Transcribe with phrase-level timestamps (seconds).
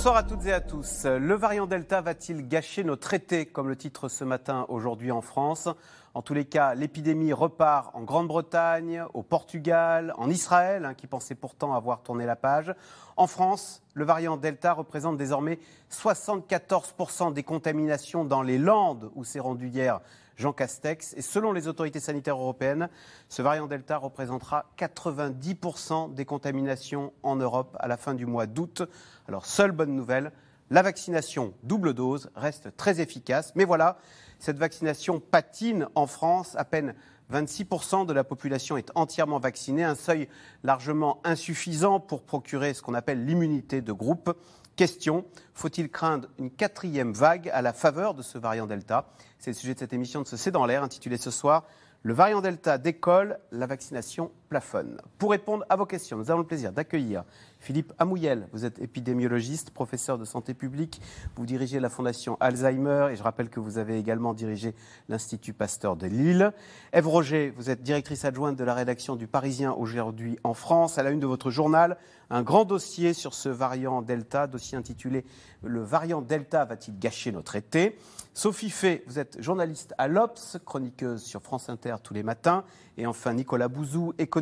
[0.00, 1.04] Bonsoir à toutes et à tous.
[1.04, 5.68] Le variant Delta va-t-il gâcher nos traités, comme le titre ce matin aujourd'hui en France?
[6.14, 11.34] En tous les cas, l'épidémie repart en Grande-Bretagne, au Portugal, en Israël, hein, qui pensait
[11.34, 12.74] pourtant avoir tourné la page.
[13.18, 15.58] En France, le variant Delta représente désormais
[15.92, 20.00] 74% des contaminations dans les Landes, où s'est rendu hier
[20.40, 21.14] Jean Castex.
[21.16, 22.88] Et selon les autorités sanitaires européennes,
[23.28, 28.82] ce variant Delta représentera 90% des contaminations en Europe à la fin du mois d'août.
[29.28, 30.32] Alors, seule bonne nouvelle,
[30.70, 33.52] la vaccination double dose reste très efficace.
[33.54, 33.98] Mais voilà,
[34.38, 36.56] cette vaccination patine en France.
[36.56, 36.94] À peine
[37.32, 40.28] 26% de la population est entièrement vaccinée, un seuil
[40.64, 44.36] largement insuffisant pour procurer ce qu'on appelle l'immunité de groupe.
[44.76, 49.10] Question, faut-il craindre une quatrième vague à la faveur de ce variant Delta?
[49.38, 51.64] C'est le sujet de cette émission de ce C'est dans l'air, intitulée ce soir
[52.02, 55.00] Le variant Delta décolle, la vaccination plafonne.
[55.16, 57.22] Pour répondre à vos questions, nous avons le plaisir d'accueillir
[57.60, 61.00] Philippe Amouyel, vous êtes épidémiologiste, professeur de santé publique,
[61.36, 64.74] vous dirigez la fondation Alzheimer et je rappelle que vous avez également dirigé
[65.08, 66.52] l'Institut Pasteur de Lille.
[66.92, 70.98] Ève Roger, vous êtes directrice adjointe de la rédaction du Parisien aujourd'hui en France.
[70.98, 71.96] À la une de votre journal,
[72.28, 75.24] un grand dossier sur ce variant Delta, dossier intitulé
[75.62, 77.96] Le variant Delta va-t-il gâcher notre été?
[78.32, 82.64] Sophie Fay, vous êtes journaliste à l'Obs, chroniqueuse sur France Inter tous les matins.
[82.96, 84.39] Et enfin Nicolas Bouzou, économiste,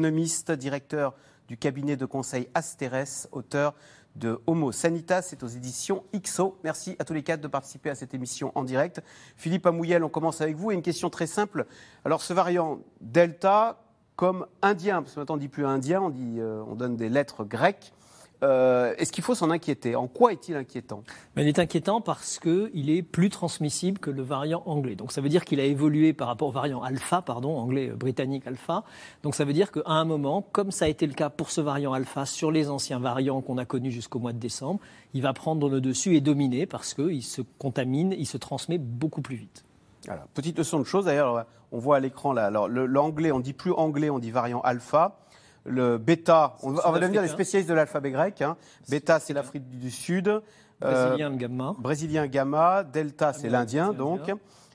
[0.57, 1.15] directeur
[1.49, 3.75] du cabinet de conseil Asteres, auteur
[4.17, 6.59] de Homo Sanitas, c'est aux éditions XO.
[6.65, 9.01] Merci à tous les quatre de participer à cette émission en direct.
[9.37, 10.73] Philippe Amouyel, on commence avec vous.
[10.73, 11.67] Et une question très simple.
[12.05, 13.81] Alors, ce variant Delta,
[14.17, 17.45] comme indien, parce que maintenant on ne dit plus indien, euh, on donne des lettres
[17.45, 17.93] grecques.
[18.43, 19.97] Euh, est-ce qu'il faut s'en inquiéter?
[19.97, 21.03] En quoi est-il inquiétant?
[21.37, 24.95] Il est inquiétant parce qu'il est plus transmissible que le variant anglais.
[24.95, 27.97] Donc ça veut dire qu'il a évolué par rapport au variant alpha, pardon, anglais, euh,
[27.97, 28.85] britannique alpha.
[29.23, 31.61] Donc ça veut dire qu'à un moment, comme ça a été le cas pour ce
[31.61, 34.81] variant alpha sur les anciens variants qu'on a connus jusqu'au mois de décembre,
[35.15, 39.23] il va prendre le dessus et dominer parce qu'il se contamine, il se transmet beaucoup
[39.23, 39.65] plus vite.
[40.35, 42.51] Petite leçon de choses, d'ailleurs, on voit à l'écran là.
[42.51, 45.19] L'anglais, on dit plus anglais, on dit variant alpha
[45.69, 48.43] le bêta, on, va devenir les spécialistes de l'alphabet grec.
[48.43, 48.57] Hein.
[48.89, 50.29] Bêta, c'est l'Afrique du Sud.
[50.29, 50.41] Euh,
[50.81, 51.75] brésilien gamma.
[51.79, 52.85] Brésilien gamma.
[52.85, 54.33] Delta, c'est l'Indien, donc.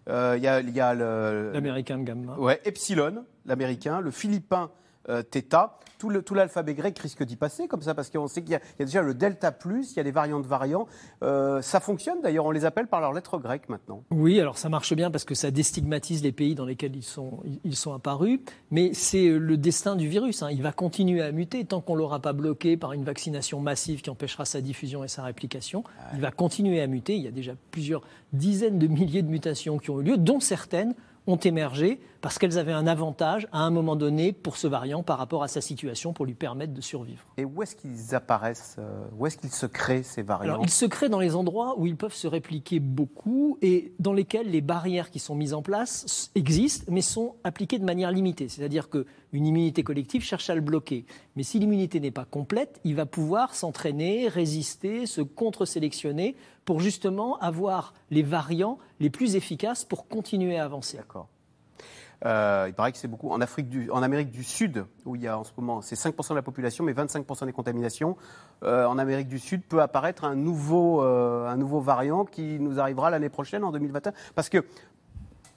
[0.09, 2.36] Euh, il y a, l'américain gamma.
[2.38, 4.02] Ouais, epsilon, l'américain.
[4.02, 4.70] Le philippin,
[5.09, 5.80] euh, theta
[6.25, 9.02] tout l'alphabet grec risque d'y passer comme ça, parce qu'on sait qu'il y, a déjà
[9.02, 10.88] le delta plus, il y a des variantes de variants.
[11.24, 14.03] Euh, ça fonctionne d'ailleurs, on les appelle par leurs lettres grecques maintenant.
[14.12, 17.94] Oui, alors ça marche bien parce que ça déstigmatise les pays dans lesquels ils sont,
[17.94, 18.40] apparus,
[18.72, 20.44] mais c'est le destin du virus.
[20.44, 20.50] Hein.
[20.52, 24.02] Il va continuer à muter tant qu'on ne l'aura pas bloqué par une vaccination massive
[24.02, 25.84] qui empêchera sa diffusion et sa réplication.
[26.13, 27.16] Il va continuer à muter.
[27.16, 28.02] Il y a déjà plusieurs
[28.34, 30.96] dizaines de milliers de mutations qui ont eu lieu, dont certaines
[31.28, 35.17] ont émergé parce qu'elles avaient un avantage à un moment donné pour ce variant par
[35.17, 37.25] rapport à sa situation pour lui permettre de survivre.
[37.35, 40.62] Et où est-ce qu'ils apparaissent euh, Où est-ce qu'ils se créent ces variants?
[40.63, 44.50] Ils se créent dans les endroits où ils peuvent se répliquer beaucoup et dans lesquels
[44.50, 48.47] les barrières qui sont mises en place existent mais sont appliquées de manière limitée.
[48.47, 51.06] C'est-à-dire qu'une immunité collective cherche à le bloquer.
[51.35, 57.38] Mais si l'immunité n'est pas complète, il va pouvoir s'entraîner, résister, se contre-sélectionner pour justement
[57.39, 60.95] avoir les variants les plus efficaces pour continuer à avancer.
[60.95, 61.28] D'accord.
[62.25, 65.22] Euh, il paraît que c'est beaucoup en, Afrique du, en Amérique du Sud, où il
[65.22, 68.16] y a en ce moment, c'est 5% de la population, mais 25% des contaminations.
[68.63, 72.79] Euh, en Amérique du Sud peut apparaître un nouveau, euh, un nouveau variant qui nous
[72.79, 74.13] arrivera l'année prochaine, en 2021.
[74.35, 74.63] Parce que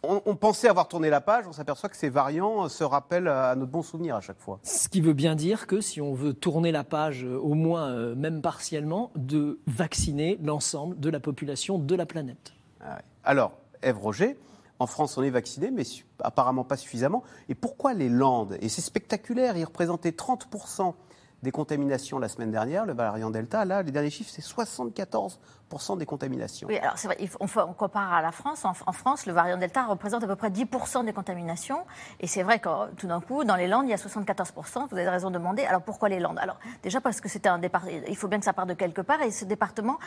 [0.09, 3.73] on, pensait avoir tourné la page, on s'aperçoit que ces variants se rappellent à notre
[3.73, 4.61] bon souvenir à chaque fois.
[4.63, 8.41] Ce qui veut bien dire que si on veut tourner la page, au moins même
[8.41, 12.53] partiellement, de vacciner l'ensemble de la population de la planète.
[12.81, 14.37] Ah Alors, Ève Roger,
[14.79, 15.85] en France, on est vacciné, mais
[16.21, 17.23] apparemment pas suffisamment.
[17.49, 18.59] Et pourquoi les Landes?
[18.61, 20.95] Et c'est spectaculaire, ils représentaient 30%
[21.43, 23.65] des contaminations la semaine dernière, le variant Delta.
[23.65, 25.39] Là, les derniers chiffres, c'est 74
[25.99, 26.69] des contaminations.
[26.69, 28.65] Oui, alors c'est vrai, on, compare à la France.
[28.65, 31.85] En, France, le variant Delta représente à peu près 10% des contaminations.
[32.21, 34.89] Et c'est vrai que tout d'un coup, dans les Landes, il y a 74%.
[34.91, 35.65] Vous avez raison de demander.
[35.65, 36.39] Alors pourquoi les Landes?
[36.39, 37.93] Alors déjà parce que c'était un département.
[38.09, 39.21] Il faut bien que ça parte de quelque part.
[39.23, 39.99] Et ce département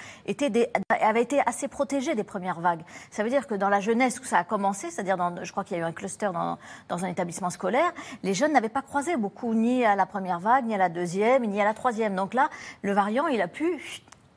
[0.89, 2.81] avait été assez protégé des premières vagues.
[3.11, 5.77] Ça veut dire que dans la jeunesse où ça a commencé, c'est-à-dire, je crois qu'il
[5.77, 7.91] y a eu un cluster dans un établissement scolaire,
[8.23, 11.18] les jeunes n'avaient pas croisé beaucoup ni à la première vague, ni à la deuxième,
[11.47, 12.15] ni à la troisième.
[12.15, 12.49] Donc là,
[12.81, 13.81] le variant, il a pu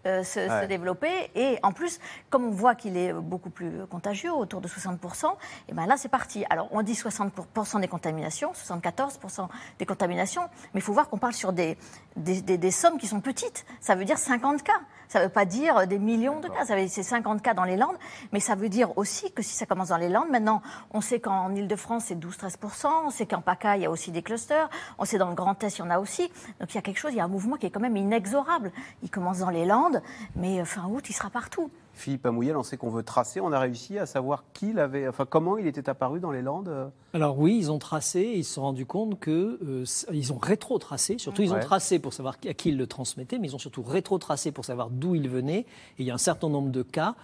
[0.04, 1.30] euh, se, développer.
[1.36, 5.26] Et en plus, comme on voit qu'il est beaucoup plus contagieux, autour de 60%,
[5.68, 6.44] et ben là, c'est parti.
[6.50, 9.46] Alors, on dit 60% des contaminations, 74%
[9.78, 10.42] des contaminations,
[10.74, 11.76] mais il faut voir qu'on parle sur des,
[12.16, 13.64] des, des, sommes qui sont petites.
[13.80, 14.80] Ça veut dire 50 cas.
[15.12, 16.64] Ça ne veut pas dire des millions de cas.
[16.64, 17.98] C'est 50 cas dans les Landes,
[18.32, 21.20] mais ça veut dire aussi que si ça commence dans les Landes, maintenant, on sait
[21.20, 25.04] qu'en Ile-de-France, c'est 12-13%, on sait qu'en PACA, il y a aussi des clusters, on
[25.04, 26.32] sait dans le Grand Est, il y en a aussi.
[26.60, 27.98] Donc il y a quelque chose, il y a un mouvement qui est quand même
[27.98, 28.72] inexorable.
[29.02, 30.02] Il commence dans les Landes, Landes,
[30.36, 31.70] mais fin août, il sera partout.
[31.94, 33.40] Philippe Amouyel, on sait qu'on veut tracer.
[33.40, 36.68] On a réussi à savoir qui l'avait, enfin comment il était apparu dans les Landes.
[36.68, 38.32] Euh Alors oui, ils ont tracé.
[38.34, 41.18] ils se sont rendus compte que euh, ils ont rétro-tracé.
[41.18, 43.82] Surtout, ils ont tracé pour savoir à qui il le transmettait, mais ils ont surtout
[43.82, 45.60] rétro-tracé pour savoir d'où il venait.
[45.60, 47.14] Et il y a un certain nombre de cas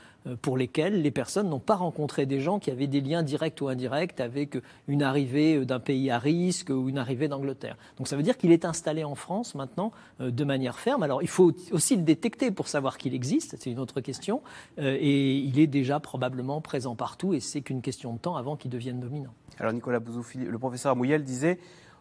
[0.43, 3.69] pour lesquels les personnes n'ont pas rencontré des gens qui avaient des liens directs ou
[3.69, 7.76] indirects avec une arrivée d'un pays à risque ou une arrivée d'Angleterre.
[7.97, 11.03] Donc ça veut dire qu'il est installé en France maintenant de manière ferme.
[11.03, 13.56] Alors il faut aussi le détecter pour savoir qu'il existe.
[13.59, 14.43] C'est une autre question.
[14.79, 18.56] Euh, et il est déjà probablement présent partout et c'est qu'une question de temps avant
[18.56, 19.32] qu'il devienne dominant.
[19.59, 21.59] Alors Nicolas Bouzoufi, le professeur Amouyel disait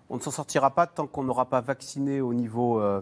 [0.10, 3.02] on ne s'en sortira pas tant qu'on n'aura pas vacciné au niveau euh,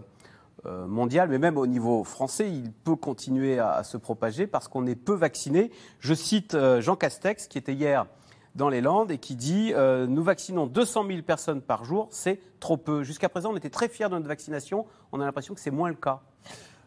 [0.86, 4.94] mondial, mais même au niveau français, il peut continuer à, se propager parce qu'on est
[4.94, 5.70] peu vacciné.
[6.00, 8.06] Je cite Jean Castex qui était hier
[8.54, 12.76] dans les Landes et qui dit Nous vaccinons 200 000 personnes par jour, c'est trop
[12.76, 13.02] peu.
[13.02, 15.88] Jusqu'à présent, on était très fiers de notre vaccination, on a l'impression que c'est moins
[15.88, 16.22] le cas.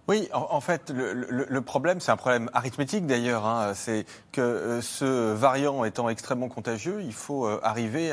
[0.09, 3.45] Oui, en, fait, le, problème, c'est un problème arithmétique d'ailleurs.
[3.45, 8.11] Hein, c'est que euh, ce variant étant extrêmement contagieux, il faut euh, arriver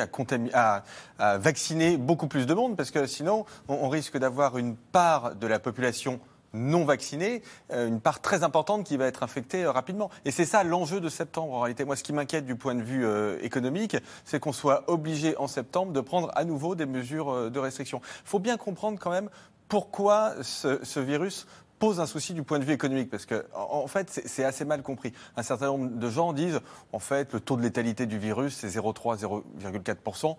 [0.52, 0.82] à,
[1.38, 5.58] vacciner beaucoup plus de monde, parce que sinon, on, risque d'avoir une part de la
[5.58, 6.20] population
[6.52, 7.40] non vaccinée,
[7.72, 10.10] euh, une part très importante qui va être infectée rapidement.
[10.26, 11.86] Et c'est ça l'enjeu de septembre en réalité.
[11.86, 13.06] Moi, ce qui m'inquiète du point de vue
[13.42, 13.96] économique,
[14.26, 18.02] c'est qu'on soit obligé en septembre de prendre à nouveau des mesures de restriction.
[18.04, 19.30] Il faut bien comprendre quand même
[19.68, 21.46] pourquoi ce virus
[21.78, 24.82] pose un souci du point de vue économique, parce que en fait, c'est assez mal
[24.82, 25.12] compris.
[25.36, 26.60] Un certain nombre de gens disent,
[26.92, 30.36] en fait, le taux de létalité du virus, c'est 0,3, 0,4%.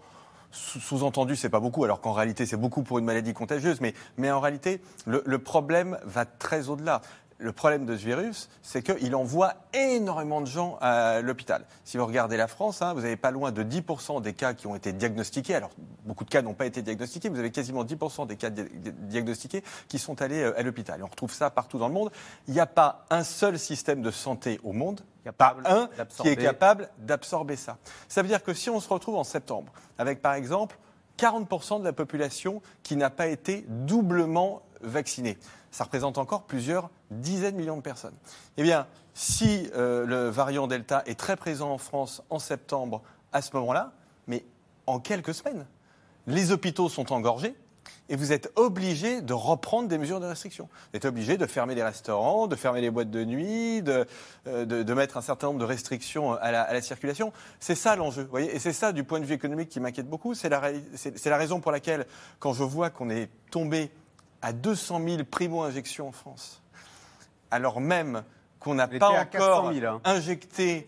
[0.50, 3.80] Sous-entendu, c'est pas beaucoup, alors qu'en réalité, c'est beaucoup pour une maladie contagieuse.
[3.82, 7.02] Mais, en réalité, le problème va très au-delà
[7.40, 11.66] le problème de ce virus, c'est qu'il envoie énormément de gens à l'hôpital.
[11.84, 14.66] Si vous regardez la France, hein, vous n'avez pas loin de 10% des cas qui
[14.68, 15.56] ont été diagnostiqués.
[15.56, 15.70] Alors,
[16.06, 17.30] beaucoup de cas n'ont pas été diagnostiqués.
[17.30, 21.04] Vous avez quasiment 10% des cas diagnostiqués qui sont allés euh, à l'hôpital.
[21.04, 22.12] on retrouve ça partout dans le monde.
[22.48, 25.02] Il n'y a pas un seul système de santé au monde,
[25.38, 25.90] pas un
[26.22, 27.78] qui est capable d'absorber ça.
[28.08, 30.78] Ça veut dire que si on se retrouve en septembre avec, par exemple,
[31.18, 35.38] 40% de la population qui n'a pas été doublement vaccinée,
[35.72, 38.16] ça représente encore plusieurs dizaines de millions de personnes.
[38.58, 43.02] Eh bien, si euh, le variant Delta est très présent en France en septembre,
[43.34, 43.94] à ce moment-là,
[44.28, 44.46] mais
[44.86, 45.66] en quelques semaines,
[46.28, 47.56] les hôpitaux sont engorgés,
[48.10, 50.70] et vous êtes obligé de reprendre des mesures de restriction.
[50.92, 54.06] Vous êtes obligé de fermer les restaurants, de fermer les boîtes de nuit, de,
[54.48, 57.34] euh, de, mettre un certain nombre de restrictions à la, à la circulation.
[57.60, 58.28] C'est ça l'enjeu.
[58.30, 60.34] voyez Et c'est ça, du point de vue économique, qui m'inquiète beaucoup.
[60.34, 60.62] C'est la,
[61.26, 62.06] la raison pour laquelle,
[62.40, 63.92] quand je vois qu'on est tombé
[64.48, 66.62] à 200 000 primo-injections en France,
[67.52, 68.24] alors même
[68.62, 70.02] qu'on n'a pas encore hein.
[70.06, 70.88] injecté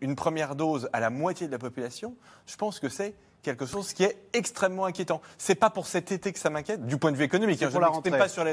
[0.00, 2.16] une première dose à la moitié de la population,
[2.46, 5.20] je pense que c'est quelque chose qui est extrêmement inquiétant.
[5.38, 7.62] C'est pas pour cet été que ça m'inquiète, du point de vue économique.
[7.62, 8.52] Hein, je ne pas sur les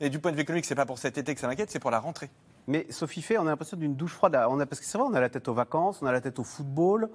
[0.00, 1.80] Et du point de vue économique, c'est pas pour cet été que ça m'inquiète, c'est
[1.80, 2.30] pour la rentrée.
[2.66, 4.38] Mais Sophie Fay, on a l'impression d'une douche froide.
[4.48, 6.22] On a, parce que c'est vrai, on a la tête aux vacances, on a la
[6.22, 7.10] tête au football.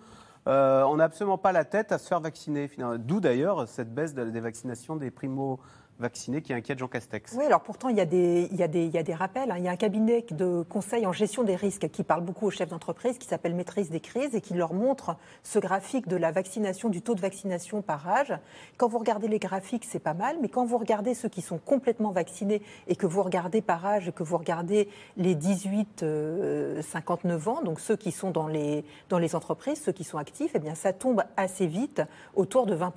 [0.47, 2.69] Euh, on n'a absolument pas la tête à se faire vacciner.
[2.99, 5.59] D'où d'ailleurs cette baisse des vaccinations des primo
[5.99, 7.33] vacciné qui inquiète Jean Castex.
[7.37, 9.13] Oui, alors pourtant, il y a des, il y a des, il y a des
[9.13, 9.51] rappels.
[9.51, 9.55] Hein.
[9.57, 12.51] Il y a un cabinet de conseil en gestion des risques qui parle beaucoup aux
[12.51, 16.31] chefs d'entreprise, qui s'appelle Maîtrise des crises, et qui leur montre ce graphique de la
[16.31, 18.33] vaccination, du tôt de vaccination par âge.
[18.77, 21.57] Quand vous regardez les graphiques, c'est pas mal, mais quand vous regardez ceux qui sont
[21.57, 26.81] complètement vaccinés et que vous regardez par âge, et que vous regardez les 18-59 euh,
[27.47, 30.59] ans, donc ceux qui sont dans les, dans les entreprises, ceux qui sont actifs, eh
[30.59, 32.01] bien, ça tombe assez vite,
[32.35, 32.93] autour de 20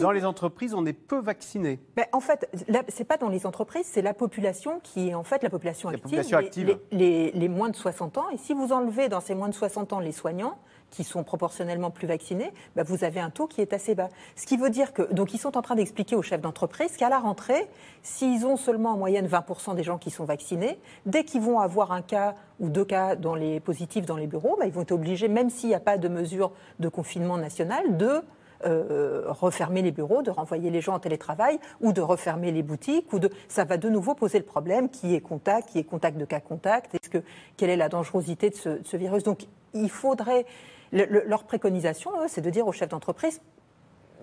[0.00, 1.78] dans les entreprises, on est peu vacciné.
[1.96, 5.24] Ben, en fait, ce n'est pas dans les entreprises, c'est la population qui est en
[5.24, 8.30] fait la population active, Les, moins de 60 ans.
[8.32, 10.58] Et si vous enlevez dans ces moins de 60 ans les soignants,
[10.90, 14.08] qui sont proportionnellement plus vaccinés, ben, vous avez un taux qui est assez bas.
[14.36, 17.08] Ce qui veut dire que, donc ils sont en train d'expliquer aux chefs d'entreprise qu'à
[17.08, 17.68] la rentrée,
[18.02, 21.90] s'ils ont seulement en moyenne 20% des gens qui sont vaccinés, dès qu'ils vont avoir
[21.90, 24.92] un cas ou deux cas dans les positifs dans les bureaux, ben, ils vont être
[24.92, 28.22] obligés, même s'il n'y a pas de mesure de confinement national, de
[28.66, 33.12] euh, refermer les bureaux, de renvoyer les gens en télétravail ou de refermer les boutiques.
[33.12, 33.30] Ou de...
[33.48, 36.40] Ça va de nouveau poser le problème qui est contact, qui est contact de cas
[36.40, 37.18] contact, est-ce que,
[37.56, 39.22] quelle est la dangerosité de ce, virus?
[39.22, 40.46] Donc il faudrait.
[40.92, 43.40] leur préconisation, c'est de dire aux chefs d'entreprise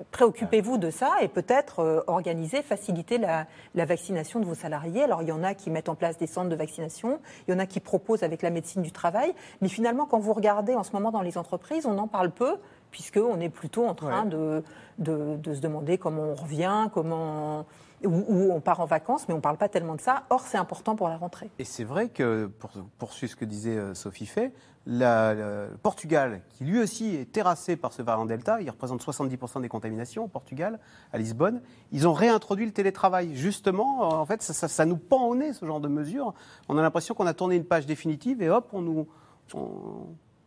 [0.10, 3.46] préoccupez-vous de ça et peut-être euh, organiser, faciliter la,
[3.76, 5.04] vaccination de vos salariés.
[5.04, 7.56] Alors il y en a qui mettent en place des centres de vaccination, il y
[7.56, 10.84] en a qui proposent avec la médecine du travail, mais finalement quand vous regardez en
[10.84, 12.58] ce moment dans les entreprises, on en parle peu
[12.92, 14.64] puisqu'on est plutôt en train de,
[15.00, 17.66] de, se demander comment on revient, comment
[18.04, 20.24] où, on part en vacances, mais on ne parle pas tellement de ça.
[20.30, 21.50] Or, c'est important pour la rentrée.
[21.60, 24.52] Et c'est vrai que, pour poursuivre ce que disait euh, Sophie Fay,
[24.88, 29.70] le Portugal, qui lui aussi est terrassé par ce variant Delta, il représente 70% des
[29.70, 30.80] contaminations au Portugal,
[31.14, 33.36] à Lisbonne, ils ont réintroduit le télétravail.
[33.36, 36.34] Justement, en fait, ça, nous pend au nez, ce genre de mesures.
[36.68, 39.08] On a l'impression qu'on a tourné une page définitive et hop, on nous...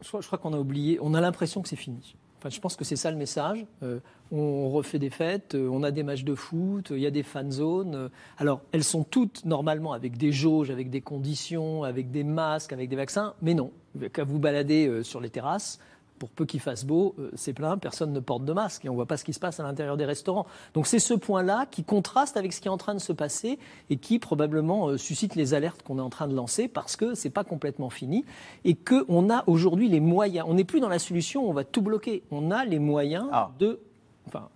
[0.01, 2.17] Je crois, qu'on a oublié, on a l'impression que c'est fini.
[2.45, 3.65] Enfin, je pense que c'est ça le message.
[3.83, 7.11] Euh, on refait des fêtes, euh, on a des matchs de foot, il y a
[7.11, 8.11] des fan zones.
[8.37, 12.91] Alors, elles sont toutes normalement avec des jauges, avec des conditions, avec des masques, avec
[12.91, 13.71] des vaccins, mais non.
[14.13, 15.79] Quand vous baladez euh, sur les terrasses,
[16.19, 18.93] pour peu qu'il fasse beau, euh, c'est plein, personne ne porte de masque et on
[18.93, 20.47] ne voit pas ce qui se passe à l'intérieur des restaurants.
[20.75, 23.59] Donc c'est ce point-là qui contraste avec ce qui est en train de se passer
[23.91, 27.27] et qui probablement suscite les alertes qu'on est en train de lancer parce que ce
[27.27, 28.25] n'est pas complètement fini
[28.65, 30.47] et qu'on a aujourd'hui les moyens.
[30.49, 32.23] On n'est plus dans la solution, on va tout bloquer.
[32.31, 33.51] On a les moyens ah.
[33.59, 33.81] de
[34.27, 34.49] enfin,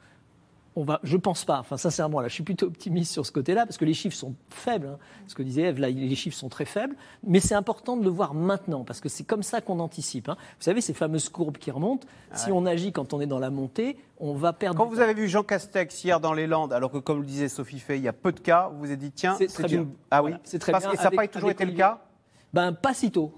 [0.78, 3.66] on va, je pense pas, enfin sincèrement, là, je suis plutôt optimiste sur ce côté-là,
[3.66, 4.98] parce que les chiffres sont faibles, hein.
[5.26, 6.94] ce que disait Eve, là, les chiffres sont très faibles,
[7.26, 10.28] mais c'est important de le voir maintenant, parce que c'est comme ça qu'on anticipe.
[10.28, 10.36] Hein.
[10.38, 13.50] Vous savez, ces fameuses courbes qui remontent, si on agit quand on est dans la
[13.50, 14.78] montée, on va perdre.
[14.78, 17.48] Quand vous avez vu Jean Castex hier dans les Landes, alors que comme le disait
[17.48, 19.64] Sophie Fay, il y a peu de cas, vous vous êtes dit, tiens, c'est très
[19.64, 19.88] bien.
[20.12, 20.92] Ah oui, c'est très parce bien.
[20.92, 22.00] que ça n'a pas toujours été le cas
[22.52, 23.34] ben, pas si tôt.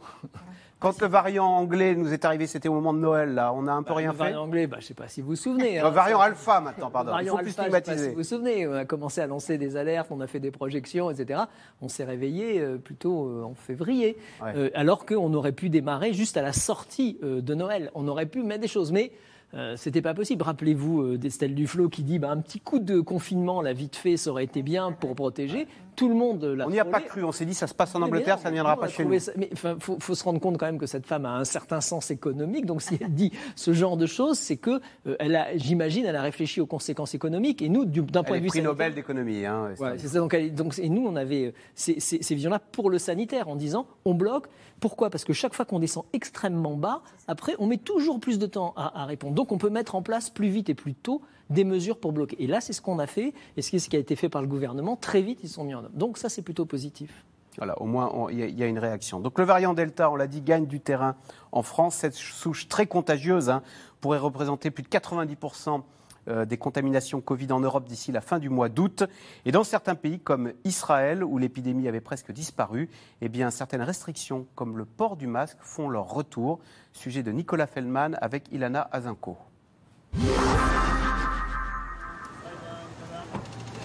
[0.81, 3.73] Quand le variant anglais nous est arrivé, c'était au moment de Noël, là, on a
[3.73, 4.19] un peu bah, rien fait.
[4.19, 5.79] Le variant anglais, bah, je ne sais pas si vous vous souvenez.
[5.79, 7.13] Le hein, variant alpha maintenant, pardon.
[7.21, 7.97] Il faut plus stigmatiser.
[7.97, 10.27] sais pas si vous vous souvenez, on a commencé à lancer des alertes, on a
[10.27, 11.43] fait des projections, etc.
[11.83, 16.39] On s'est réveillé euh, plutôt euh, en février, euh, alors qu'on aurait pu démarrer juste
[16.39, 17.91] à la sortie de Noël.
[17.95, 19.13] On aurait pu mettre des choses, mais
[19.55, 20.43] euh, c'était pas possible.
[20.43, 24.17] Rappelez-vous euh, d'Estelle Duflo qui dit bah, un petit coup de confinement, la vite fait,
[24.17, 25.67] ça aurait été bien pour protéger.
[25.97, 27.95] Tout le monde l'a On n'y a pas cru, on s'est dit ça se passe
[27.95, 29.11] en Angleterre, ça ne viendra pas chez nous.
[29.11, 32.11] mais il faut, se rendre compte quand même que cette femme a un certain sens
[32.11, 32.65] économique.
[32.65, 36.17] Donc si elle dit ce genre de choses, c'est que, euh, elle a, j'imagine, elle
[36.17, 37.61] a réfléchi aux conséquences économiques.
[37.61, 38.49] Et nous, d'un point de vue.
[38.49, 39.45] prix Nobel d'économie.
[39.45, 42.99] Hein, c'est ça, donc, donc, et nous, on avait ces, ces, ces visions-là pour le
[42.99, 44.47] sanitaire en disant on bloque.
[44.81, 45.11] Pourquoi?
[45.11, 48.73] Parce que chaque fois qu'on descend extrêmement bas, après, on met toujours plus de temps
[48.77, 49.35] à, répondre.
[49.35, 51.21] Donc, on peut mettre en place plus vite et plus tôt
[51.51, 52.43] des mesures pour bloquer.
[52.43, 54.49] Et là, c'est ce qu'on a fait, et ce qui a été fait par le
[54.49, 54.97] gouvernement.
[54.97, 55.91] Très vite, ils sont mis en œuvre.
[55.95, 57.25] Donc, ça, c'est plutôt positif.
[57.57, 59.21] Voilà, au moins, il y, a une réaction.
[59.21, 61.17] Donc, le variant Delta, on l'a dit, gagne du terrain
[61.53, 61.97] en France.
[61.97, 63.63] Cette souche très contagieuse hein,
[64.01, 65.79] pourrait représenter plus de 90 euh,
[66.27, 69.05] des contaminations Covid en Europe d'ici la fin du mois d'août.
[69.45, 72.89] Et dans certains pays comme Israël, où l'épidémie avait presque disparu,
[73.21, 76.61] eh certaines restrictions comme le port du masque font leur retour.
[76.93, 79.37] Sujet de Nicolas Feldman avec Ilana Azinko.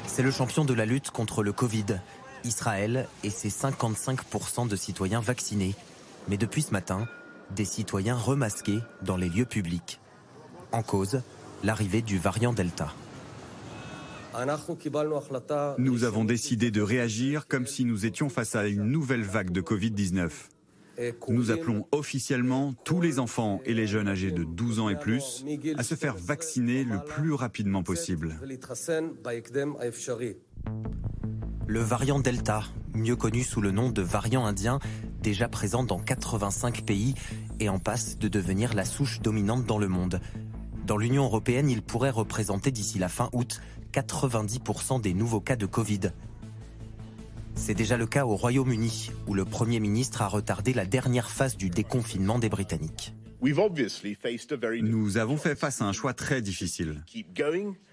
[0.07, 1.99] C'est le champion de la lutte contre le Covid,
[2.45, 5.75] Israël et ses 55% de citoyens vaccinés.
[6.29, 7.07] Mais depuis ce matin,
[7.51, 9.99] des citoyens remasqués dans les lieux publics.
[10.71, 11.21] En cause,
[11.65, 12.93] l'arrivée du variant Delta.
[15.77, 19.61] Nous avons décidé de réagir comme si nous étions face à une nouvelle vague de
[19.61, 20.29] Covid-19.
[21.27, 25.43] Nous appelons officiellement tous les enfants et les jeunes âgés de 12 ans et plus
[25.77, 28.35] à se faire vacciner le plus rapidement possible.
[31.67, 34.79] Le variant Delta, mieux connu sous le nom de variant indien,
[35.21, 37.15] déjà présent dans 85 pays
[37.59, 40.21] et en passe de devenir la souche dominante dans le monde,
[40.85, 43.61] dans l'Union européenne, il pourrait représenter d'ici la fin août
[43.93, 46.11] 90% des nouveaux cas de Covid.
[47.55, 51.57] C'est déjà le cas au Royaume-Uni, où le Premier ministre a retardé la dernière phase
[51.57, 53.13] du déconfinement des Britanniques.
[54.81, 57.03] Nous avons fait face à un choix très difficile.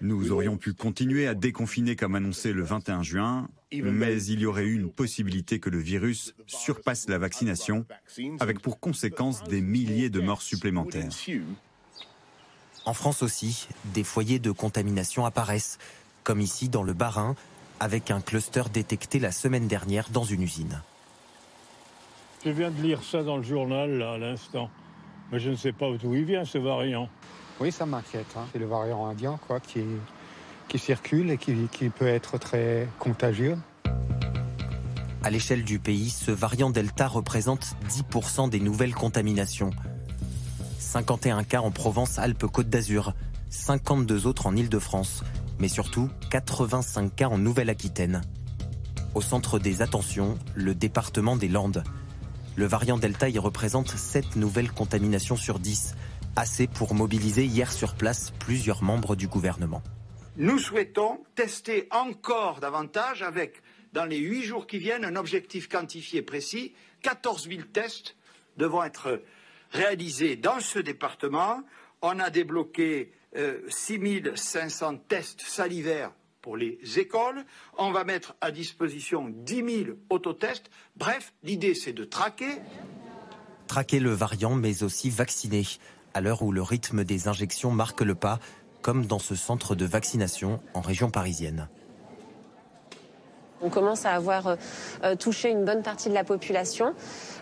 [0.01, 4.65] Nous aurions pu continuer à déconfiner comme annoncé le 21 juin, mais il y aurait
[4.65, 7.85] eu une possibilité que le virus surpasse la vaccination,
[8.39, 11.09] avec pour conséquence des milliers de morts supplémentaires.
[12.85, 15.77] En France aussi, des foyers de contamination apparaissent,
[16.23, 17.35] comme ici dans le Bas-Rhin,
[17.79, 20.81] avec un cluster détecté la semaine dernière dans une usine.
[22.45, 24.69] Je viens de lire ça dans le journal, là, à l'instant.
[25.31, 27.07] Mais je ne sais pas d'où il vient, ce variant.
[27.61, 28.27] Oui, ça m'inquiète.
[28.35, 28.45] Hein.
[28.51, 29.83] C'est le variant indien, quoi, qui,
[30.67, 33.57] qui circule et qui, qui peut être très contagieux.
[35.23, 39.69] À l'échelle du pays, ce variant Delta représente 10% des nouvelles contaminations.
[40.83, 43.13] 51 cas en Provence-Alpes-Côte d'Azur,
[43.49, 45.23] 52 autres en Île-de-France,
[45.57, 48.21] mais surtout 85 cas en Nouvelle-Aquitaine.
[49.15, 51.83] Au centre des attentions, le département des Landes.
[52.55, 55.95] Le variant Delta y représente 7 nouvelles contaminations sur 10,
[56.35, 59.81] assez pour mobiliser hier sur place plusieurs membres du gouvernement.
[60.35, 63.63] Nous souhaitons tester encore davantage avec,
[63.93, 66.73] dans les 8 jours qui viennent, un objectif quantifié précis.
[67.01, 68.15] 14 000 tests
[68.57, 69.21] devront être
[69.73, 71.61] réalisés dans ce département.
[72.01, 76.11] On a débloqué 6 euh, 6500 tests salivaires
[76.41, 77.43] pour les écoles.
[77.77, 80.69] On va mettre à disposition 10 000 autotests.
[80.95, 82.59] Bref, l'idée, c'est de traquer.
[83.67, 85.65] Traquer le variant, mais aussi vacciner.
[86.13, 88.39] À l'heure où le rythme des injections marque le pas,
[88.81, 91.69] comme dans ce centre de vaccination en région parisienne.
[93.63, 94.55] On commence à avoir euh,
[95.03, 96.93] euh, touché une bonne partie de la population.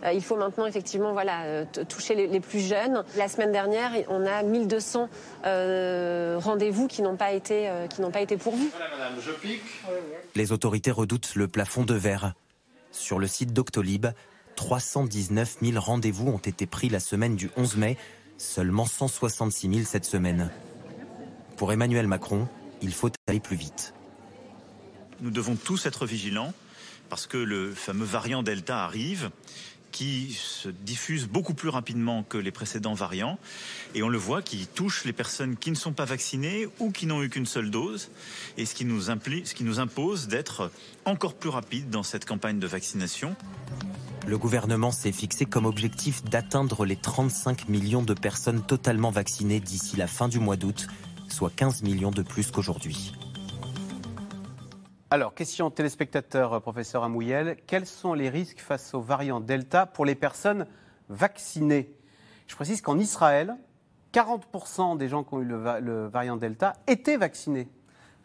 [0.03, 3.03] Euh, il faut maintenant effectivement voilà, toucher les, plus jeunes.
[3.17, 5.09] La semaine dernière, on a 1200
[5.43, 8.71] rendez-vous qui n'ont pas, été, qui pas été pourvus.
[10.35, 12.33] Les autorités redoutent le plafond de verre.
[12.91, 14.07] Sur le site Doctolib,
[14.55, 17.97] 319 000 rendez-vous ont été pris la semaine du 11 mai,
[18.37, 20.49] seulement 166 000 cette semaine.
[21.57, 22.47] Pour Emmanuel Macron,
[22.81, 23.93] il faut aller plus vite.
[25.21, 26.53] Nous devons tous être vigilants
[27.09, 29.29] parce que le fameux variant Delta arrive
[29.91, 33.37] qui se diffuse beaucoup plus rapidement que les précédents variants.
[33.93, 37.05] Et on le voit, qui touche les personnes qui ne sont pas vaccinées ou qui
[37.05, 38.09] n'ont eu qu'une seule dose.
[38.57, 39.09] Et ce qui nous,
[39.79, 40.71] impose d'être
[41.05, 43.35] encore plus rapide dans cette campagne de vaccination.
[44.27, 49.97] Le gouvernement s'est fixé comme objectif d'atteindre les 35 millions de personnes totalement vaccinées d'ici
[49.97, 50.87] la fin du mois d'août,
[51.27, 53.13] soit 15 millions de plus qu'aujourd'hui.
[55.13, 57.57] Alors, question téléspectateur, professeur Amouyel.
[57.67, 60.65] Quels sont les risques face au variant Delta pour les personnes
[61.09, 61.93] vaccinées?
[62.47, 63.57] Je précise qu'en Israël,
[64.13, 67.67] 40% des gens qui ont eu le, variant Delta étaient vaccinés.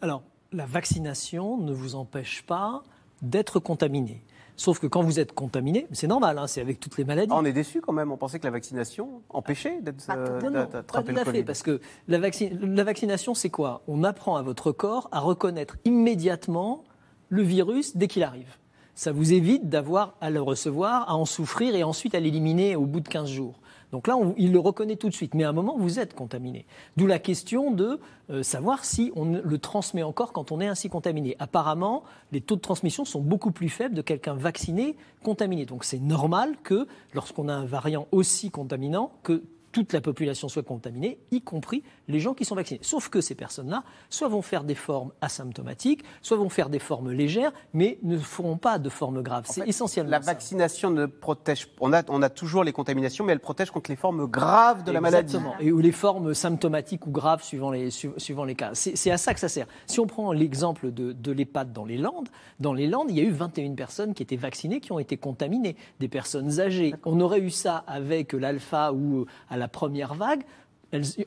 [0.00, 2.84] Alors, la vaccination ne vous empêche pas
[3.20, 4.22] d'être contaminé.
[4.56, 7.32] Sauf que quand vous êtes contaminé, c'est normal, hein, c'est avec toutes les maladies.
[7.32, 11.14] on est déçu quand même, on pensait que la vaccination empêchait d'être euh, pas tout
[11.14, 13.82] à fait, parce que la, la vaccination, c'est quoi?
[13.86, 16.84] On apprend à votre corps à reconnaître immédiatement
[17.28, 18.56] le virus dès qu'il arrive.
[18.94, 22.86] Ça vous évite d'avoir à le recevoir, à en souffrir et ensuite à l'éliminer au
[22.86, 23.60] bout de 15 jours.
[23.92, 25.34] Donc là, il le reconnaît tout de suite.
[25.34, 26.66] Mais à un moment, vous êtes contaminé.
[26.96, 28.00] D'où la question de
[28.30, 31.36] euh, savoir si on le transmet encore quand on est ainsi contaminé.
[31.38, 32.02] Apparemment,
[32.32, 35.64] les taux de transmission sont beaucoup plus faibles de quelqu'un vacciné contaminé.
[35.64, 39.42] Donc c'est normal que lorsqu'on a un variant aussi contaminant, que
[39.76, 42.80] toute la population soit contaminée, y compris les gens qui sont vaccinés.
[42.82, 47.12] Sauf que ces personnes-là, soit vont faire des formes asymptomatiques, soit vont faire des formes
[47.12, 49.44] légères, mais ne feront pas de formes graves.
[49.46, 51.68] C'est essentiellement La vaccination ne protège.
[51.78, 54.92] On a, on a toujours les contaminations, mais elle protège contre les formes graves de
[54.92, 55.36] la maladie.
[55.36, 55.54] Exactement.
[55.60, 58.70] Et ou les formes symptomatiques ou graves suivant les, suivant les cas.
[58.72, 59.66] C'est à ça que ça sert.
[59.84, 63.20] Si on prend l'exemple de, de l'EHPAD dans les Landes, dans les Landes, il y
[63.20, 66.94] a eu 21 personnes qui étaient vaccinées, qui ont été contaminées, des personnes âgées.
[67.04, 70.44] On aurait eu ça avec l'alpha ou à la première vague,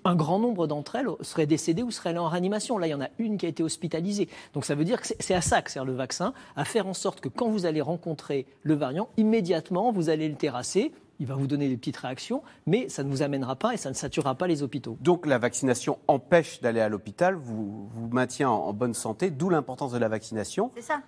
[0.06, 2.78] un grand nombre d'entre elles seraient décédées ou seraient allées en réanimation.
[2.78, 4.30] Là, il y en a une qui a été hospitalisée.
[4.54, 6.94] Donc ça veut dire que c'est à ça que sert le vaccin, à faire en
[6.94, 10.92] sorte que quand vous allez rencontrer le variant, immédiatement, vous allez le terrasser.
[11.22, 13.90] Il va vous donner des petites réactions, mais ça ne vous amènera pas et ça
[13.90, 14.98] ne saturera pas les hôpitaux.
[15.02, 19.92] Donc la vaccination empêche d'aller à l'hôpital, vous, vous maintient en bonne santé, d'où l'importance
[19.92, 20.72] de la vaccination.
[20.76, 21.02] C'est ça.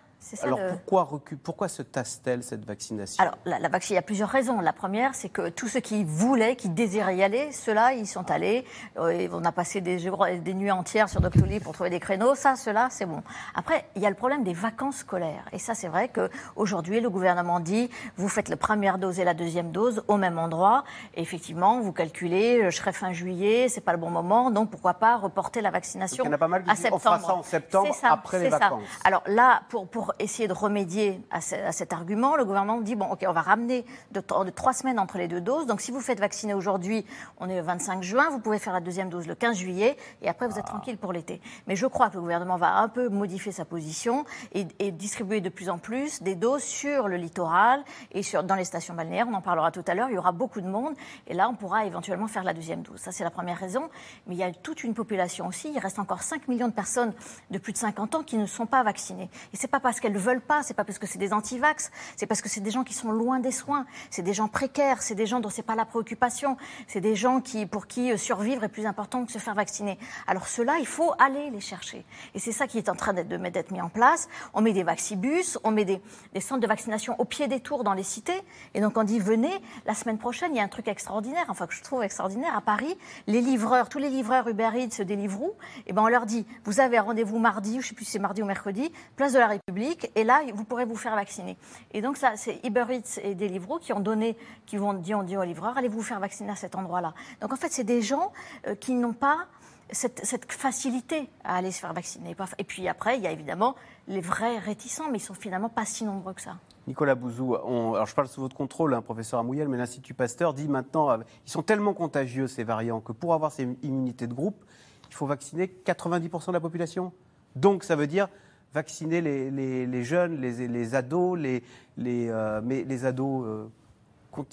[0.43, 3.21] Alors pourquoi, pourquoi se tasse-t-elle cette vaccination?
[3.23, 3.57] Alors la,
[3.89, 4.59] il y a plusieurs raisons.
[4.61, 8.29] La première, c'est que tous ceux qui voulaient, qui désiraient y aller, ceux-là, ils sont
[8.29, 8.65] allés.
[8.97, 9.97] Euh, on a passé des,
[10.39, 12.35] des nuits entières sur Doctolib pour trouver des créneaux.
[12.35, 13.23] Ça, cela, c'est bon.
[13.55, 15.45] Après, il y a le problème des vacances scolaires.
[15.51, 19.33] Et ça, c'est vrai qu'aujourd'hui, le gouvernement dit, vous faites la première dose et la
[19.33, 20.83] deuxième dose au même endroit.
[21.15, 24.93] Et effectivement, vous calculez, je serai fin juillet, c'est pas le bon moment, donc pourquoi
[24.93, 26.95] pas reporter la vaccination il y en a pas mal à septembre.
[26.95, 28.83] On fera ça en septembre, après les vacances.
[29.03, 33.25] Alors là, pour, pour essayer de remédier à, cet argument, le gouvernement dit bon, ok,
[33.27, 35.65] on va ramener de, trois semaines entre les deux doses.
[35.65, 37.05] Donc si vous faites vacciner aujourd'hui,
[37.39, 40.29] on est le 25 juin, vous pouvez faire la deuxième dose le 15 juillet, et
[40.29, 40.71] après vous êtes ah.
[40.71, 41.41] tranquille pour l'été.
[41.67, 45.49] Mais je crois que le gouvernement va un peu modifier sa position et, distribuer de
[45.49, 49.27] plus en plus des doses sur le littoral et sur, dans les stations balnéaires.
[49.29, 50.09] On en parlera tout à l'heure.
[50.09, 50.93] Il y aura beaucoup de monde,
[51.27, 52.99] et là on pourra éventuellement faire la deuxième dose.
[52.99, 53.89] Ça c'est la première raison.
[54.27, 55.71] Mais il y a toute une population aussi.
[55.73, 57.13] Il reste encore 5 millions de personnes
[57.49, 59.29] de plus de 50 ans qui ne sont pas vaccinées.
[59.53, 62.25] Et c'est pas parce qu'elles veulent pas, c'est pas parce que c'est des antivax, c'est
[62.25, 65.15] parce que c'est des gens qui sont loin des soins, c'est des gens précaires, c'est
[65.15, 68.63] des gens dont c'est pas la préoccupation, c'est des gens qui, pour qui euh, survivre
[68.63, 69.97] est plus important que se faire vacciner.
[70.27, 72.03] Alors cela, il faut aller les chercher.
[72.35, 74.27] Et c'est ça qui est en train d'être mis en place.
[74.53, 76.01] On met des vaccibus, on met des,
[76.41, 78.41] centres de vaccination au pied des tours dans les cités.
[78.73, 79.53] Et donc on dit venez,
[79.85, 82.61] la semaine prochaine, il y a un truc extraordinaire, enfin que je trouve extraordinaire à
[82.61, 82.97] Paris.
[83.27, 86.79] Les livreurs, tous les livreurs Uber Eats, Deliveroo, et eh ben on leur dit vous
[86.79, 89.90] avez rendez-vous mardi, je sais plus si c'est mardi ou mercredi, place de la République,
[90.15, 91.57] et là vous pourrez vous faire vacciner.
[91.91, 95.37] Et donc ça, c'est Uber Eats et Deliveroo qui ont donné, qui vont ont dit
[95.37, 97.13] aux livreurs, allez vous faire vacciner à cet endroit-là.
[97.41, 98.31] Donc en fait, c'est des gens
[98.67, 99.47] euh, qui n'ont pas
[99.91, 102.35] cette, facilité à aller se faire vacciner.
[102.57, 103.75] Et puis après, il y a évidemment
[104.07, 106.57] les vrais réticents, mais ils sont finalement pas si nombreux que ça.
[106.87, 110.67] Nicolas Bouzou, alors je parle sous votre contrôle, hein, professeur Amouyel, mais l'Institut Pasteur dit
[110.67, 114.63] maintenant, euh, ils sont tellement contagieux, ces variants, que pour avoir ces immunités de groupe,
[115.09, 117.11] il faut vacciner 90% de la population
[117.55, 118.29] Donc ça veut dire
[118.73, 121.63] vacciner les, jeunes, les, ados, les,
[122.07, 123.67] euh, mais les ados, euh,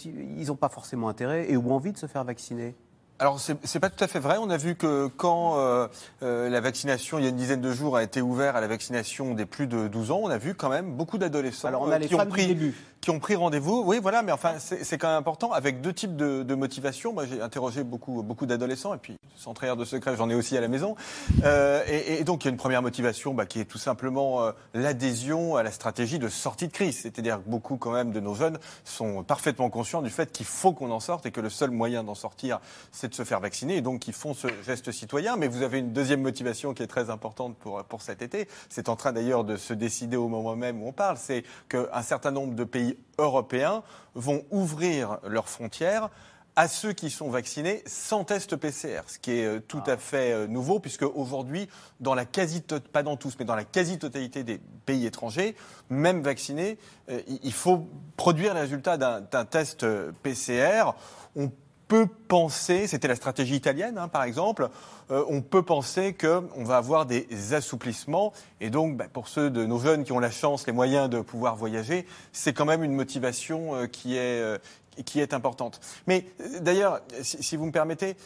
[0.07, 2.75] ils n'ont pas forcément intérêt et ou envie de se faire vacciner.
[3.21, 4.37] Alors, ce n'est pas tout à fait vrai.
[4.39, 5.89] On a vu que quand euh,
[6.23, 8.69] euh, la vaccination, il y a une dizaine de jours, a été ouverte à la
[8.69, 12.15] vaccination des plus de 12 ans, on a vu quand même beaucoup d'adolescents euh, qui,
[12.15, 13.83] ont pris, qui ont pris rendez-vous.
[13.85, 17.13] Oui, voilà, mais enfin, c'est quand même important, avec deux types de, motivations.
[17.13, 20.57] Moi, j'ai interrogé beaucoup, beaucoup d'adolescents, et puis, sans trahir de secret, j'en ai aussi
[20.57, 20.97] à la maison.
[21.45, 25.57] Et, et, donc, il y a une première motivation bah, qui est tout simplement l'adhésion
[25.57, 26.99] à la stratégie de sortie de crise.
[27.01, 30.73] C'est-à-dire que beaucoup, quand même, de nos jeunes sont parfaitement conscients du fait qu'il faut
[30.73, 32.61] qu'on en sorte et que le seul moyen d'en sortir,
[32.93, 35.37] c'est de se faire vacciner et donc qui font ce geste citoyen.
[35.37, 38.49] Mais vous avez une deuxième motivation qui est très importante pour, pour cet été.
[38.69, 41.17] C'est en train d'ailleurs de se décider au moment même où on parle.
[41.17, 42.88] C'est qu'un certain nombre de pays
[43.19, 43.83] européens
[44.15, 46.11] vont ouvrir leurs frontières
[46.59, 50.33] à ceux qui sont vaccinés sans test PCR, ce qui est euh, tout à fait
[50.33, 51.69] euh, nouveau, puisque aujourd'hui,
[52.01, 55.55] dans la quasi pas dans tous, mais dans la quasi-totalité des pays étrangers,
[55.89, 56.77] même vaccinés,
[57.11, 59.87] euh, il faut produire les résultats d'un test
[60.25, 60.95] PCR.
[61.37, 61.53] On
[61.89, 64.69] peut penser, c'était la stratégie italienne hein, par exemple,
[65.11, 68.33] euh, on peut penser qu'on va avoir des assouplissements.
[68.61, 71.21] Et donc, bah, pour ceux de nos jeunes qui ont la chance, les moyens de
[71.21, 74.59] pouvoir voyager, c'est quand même une motivation euh, qui est, euh,
[75.05, 75.81] qui est importante.
[76.07, 76.27] Mais
[76.61, 78.17] d'ailleurs, si, vous me permettez,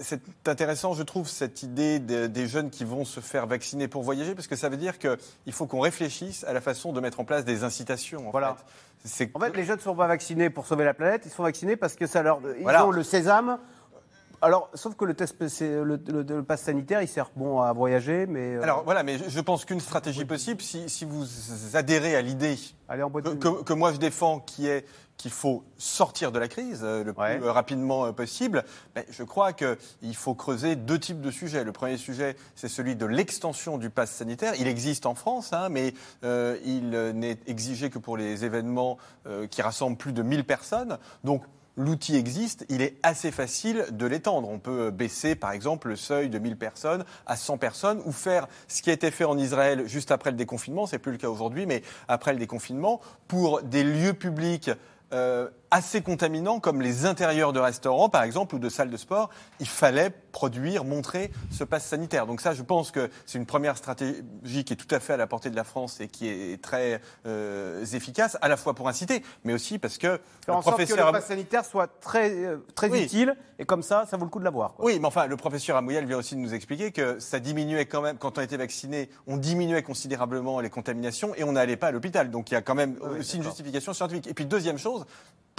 [0.00, 4.34] c'est intéressant, je trouve, cette idée des jeunes qui vont se faire vacciner pour voyager,
[4.34, 7.24] parce que ça veut dire qu'il faut qu'on réfléchisse à la façon de mettre en
[7.24, 8.28] place des incitations.
[8.28, 8.56] En voilà.
[9.04, 9.30] Fait.
[9.34, 11.76] En fait, les jeunes ne sont pas vaccinés pour sauver la planète, ils sont vaccinés
[11.76, 13.58] parce que ça leur, ils ont le sésame
[14.42, 18.54] alors, sauf que le test, le, le, pass sanitaire, il sert bon à voyager, mais.
[18.54, 21.26] Euh, Alors voilà, mais je pense qu'une stratégie possible, si, si, vous
[21.74, 22.56] adhérez à l'idée
[22.88, 24.86] que, que, moi je défends, qui est
[25.20, 29.52] qu'il faut sortir de la crise euh, le plus rapidement euh, possible, ben, je crois
[29.52, 31.64] qu'il faut creuser deux types de sujets.
[31.64, 34.54] Le premier sujet, c'est celui de l'extension du pass sanitaire.
[34.58, 38.98] Il existe en France, hein, mais il n'est exigé que pour les événements
[39.50, 40.98] qui rassemblent plus de 1000 personnes.
[41.24, 41.42] Donc,
[41.76, 44.48] l'outil existe, il est assez facile de l'étendre.
[44.48, 48.46] On peut baisser, par exemple, le seuil de 1000 personnes à 100 personnes ou faire
[48.68, 51.28] ce qui a été fait en Israël juste après le déconfinement, c'est plus le cas
[51.28, 54.70] aujourd'hui, mais après le déconfinement, pour des lieux publics
[55.12, 59.30] euh, assez contaminants comme les intérieurs de restaurants, par exemple, ou de salles de sport,
[59.60, 62.26] il fallait produire, montrer ce pass sanitaire.
[62.26, 65.16] Donc ça, je pense que c'est une première stratégie qui est tout à fait à
[65.16, 68.88] la portée de la France et qui est très euh, efficace, à la fois pour
[68.88, 70.96] inciter, mais aussi parce que le professeur...
[70.96, 74.30] que le pass sanitaire soit très, euh, très utile, et comme ça, ça vaut le
[74.30, 74.74] coup de l'avoir.
[74.78, 78.00] Oui, mais enfin, le professeur Amouyel vient aussi de nous expliquer que ça diminuait quand
[78.00, 81.90] même, quand on était vacciné, on diminuait considérablement les contaminations et on n'allait pas à
[81.90, 82.30] l'hôpital.
[82.30, 84.26] Donc il y a quand même aussi une justification scientifique.
[84.26, 85.04] Et puis deuxième chose,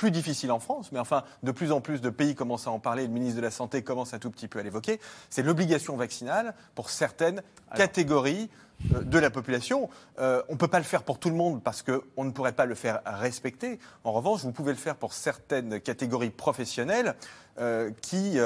[0.02, 2.80] plus difficile en France, mais enfin, de plus en plus de pays commencent à en
[2.80, 5.96] parler, le ministre de la Santé commence un tout petit peu à l'évoquer, c'est l'obligation
[5.96, 7.44] vaccinale pour certaines
[7.76, 8.50] catégories
[8.96, 9.92] euh, de la population.
[10.18, 12.54] Euh, on ne peut pas le faire pour tout le monde parce qu'on ne pourrait
[12.54, 13.78] pas le faire respecter.
[14.04, 17.14] En revanche, vous pouvez le faire pour certaines catégories professionnelles
[17.60, 18.40] euh, qui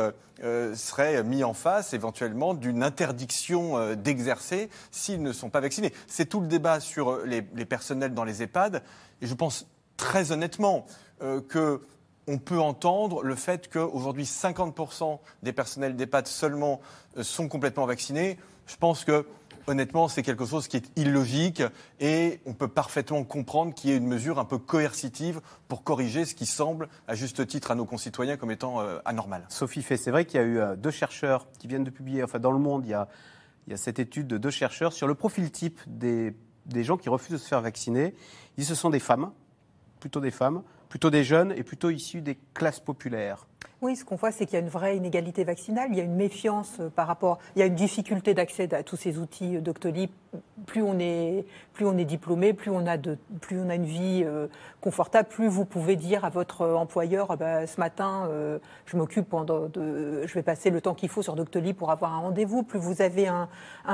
[0.74, 5.94] seraient mis en face éventuellement d'une interdiction d'exercer s'ils ne sont pas vaccinés.
[6.08, 8.84] C'est tout le débat sur les, les personnels dans les EHPAD.
[9.22, 10.86] Et je pense très honnêtement
[11.22, 11.40] euh,
[12.28, 16.82] qu'on peut entendre le fait qu'aujourd'hui 50% des personnels d'EHPAD seulement
[17.18, 18.38] euh, sont complètement vaccinés.
[18.68, 19.26] Je pense que
[19.68, 21.64] honnêtement, c'est quelque chose qui est illogique
[22.00, 26.26] et on peut parfaitement comprendre qu'il y ait une mesure un peu coercitive pour corriger
[26.26, 29.46] ce qui semble, à juste titre, à nos concitoyens comme étant euh, anormal.
[29.50, 32.40] Sophie Fay, c'est vrai qu'il y a eu deux chercheurs qui viennent de publier, enfin
[32.40, 33.08] dans le monde, il y a,
[33.78, 36.36] cette étude de deux chercheurs sur le profil type des,
[36.84, 38.14] gens qui refusent de se faire vacciner.
[38.58, 39.32] Ils ce sont des femmes,
[40.00, 43.48] plutôt des femmes, plutôt des jeunes et plutôt issus des classes populaires.
[43.82, 46.04] Oui, ce qu'on voit, c'est qu'il y a une vraie inégalité vaccinale, il y a
[46.04, 49.62] une méfiance euh, par rapport, il y a une difficulté d'accès à tous ces outils
[49.62, 50.10] Doctolib.
[50.66, 53.86] Plus on est, plus on est diplômé, plus on a de, plus on a une
[53.86, 54.48] vie euh,
[54.82, 59.30] confortable, plus vous pouvez dire à votre employeur, ah bah, ce matin, euh, je m'occupe
[59.30, 62.64] pendant, je vais passer le temps qu'il faut sur Doctolib pour avoir un rendez-vous.
[62.64, 63.48] Plus vous avez un,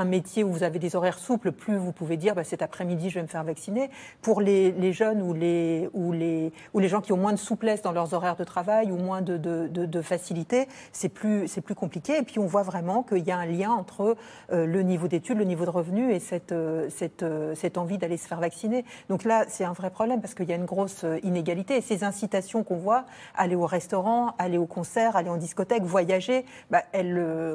[0.04, 3.16] métier où vous avez des horaires souples, plus vous pouvez dire, bah, cet après-midi, je
[3.16, 3.90] vais me faire vacciner.
[4.20, 7.82] Pour les, jeunes ou les, ou les, ou les gens qui ont moins de souplesse
[7.82, 9.36] dans leurs horaires de travail ou moins de
[9.68, 12.18] de, facilité, c'est plus, plus compliqué.
[12.18, 14.16] Et puis on voit vraiment qu'il y a un lien entre
[14.52, 16.88] euh, le niveau d'études, le niveau de revenus et cette, euh,
[17.22, 18.84] euh, cette envie d'aller se faire vacciner.
[19.08, 21.76] Donc là, c'est un vrai problème parce qu'il y a une grosse inégalité.
[21.76, 26.44] Et ces incitations qu'on voit, aller au restaurant, aller au concert, aller en discothèque, voyager,
[26.70, 26.82] bah,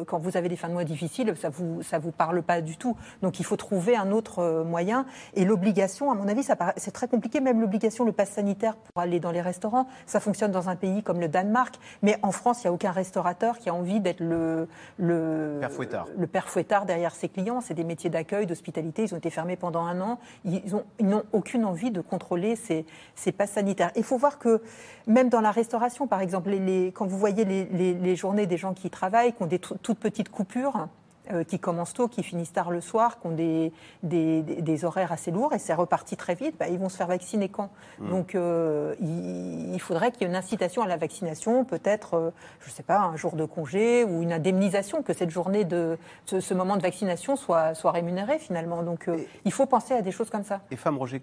[0.07, 2.77] quand vous avez des fins de mois difficiles, ça vous, ça vous parle pas du
[2.77, 2.95] tout.
[3.21, 5.05] Donc il faut trouver un autre moyen.
[5.33, 6.43] Et l'obligation, à mon avis,
[6.77, 7.39] c'est très compliqué.
[7.39, 11.03] Même l'obligation, le pass sanitaire pour aller dans les restaurants, ça fonctionne dans un pays
[11.03, 11.75] comme le Danemark.
[12.01, 15.71] Mais en France, il n'y a aucun restaurateur qui a envie d'être le, le, père
[15.71, 16.07] fouettard.
[16.17, 17.61] le père fouettard derrière ses clients.
[17.61, 19.03] C'est des métiers d'accueil, d'hospitalité.
[19.03, 20.19] Ils ont été fermés pendant un an.
[20.45, 20.63] Ils
[21.01, 23.91] n'ont aucune envie de contrôler ces, ces passes sanitaires.
[23.95, 24.61] Il faut voir que
[25.05, 28.73] même dans la restauration, par exemple, les, quand vous voyez les, les, journées des gens
[28.73, 30.87] qui travaillent, qui ont des toutes petites coupures,
[31.31, 33.71] euh, qui commencent tôt, qui finissent tard le soir, qui ont des,
[34.03, 37.49] des, horaires assez lourds et c'est reparti très vite, bah, ils vont se faire vacciner
[37.49, 37.69] quand?
[37.99, 38.09] Mmh.
[38.09, 42.69] Donc euh, il, faudrait qu'il y ait une incitation à la vaccination, peut-être, euh, je
[42.69, 46.53] ne sais pas, un jour de congé ou une indemnisation, que cette journée de ce,
[46.53, 48.83] moment de vaccination soit, soit rémunéré finalement.
[48.83, 49.09] Donc
[49.45, 50.61] il faut penser à des choses comme ça.
[50.71, 51.21] Et femme Roger,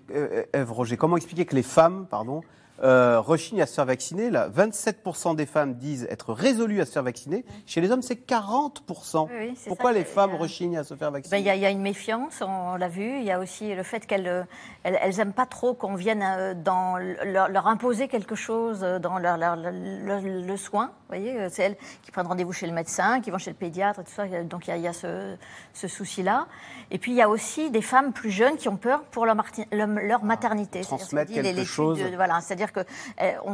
[0.52, 2.42] Eve Roger, comment expliquer que les femmes, pardon,
[2.82, 4.30] euh, rechignent à se faire vacciner.
[4.30, 7.44] Là, 27% des femmes disent être résolues à se faire vacciner.
[7.66, 9.28] Chez les hommes, c'est 40%.
[9.68, 12.76] Pourquoi les femmes rechignent à se faire vacciner ben, Il y, a une méfiance, on,
[12.76, 13.18] l'a vu.
[13.18, 14.46] Il y a aussi le fait qu'elles
[14.82, 19.56] elles, aiment pas trop qu'on vienne euh, dans leur, imposer quelque chose euh, dans leur,
[19.56, 20.90] le soin.
[21.16, 24.05] Voyez, c'est elles qui prennent rendez-vous chez le médecin, qui vont chez le pédiatre, et
[24.05, 24.27] tout ça.
[24.44, 25.37] Donc il y a, ce,
[25.72, 26.46] ce souci-là.
[26.90, 29.37] Et puis il y a aussi des femmes plus jeunes qui ont peur pour leur,
[29.72, 30.81] leur ah, maternité.
[30.81, 32.00] Transmettre quelque chose.
[32.14, 32.81] voilà, c'est-à-dire que
[33.20, 33.53] eh, on,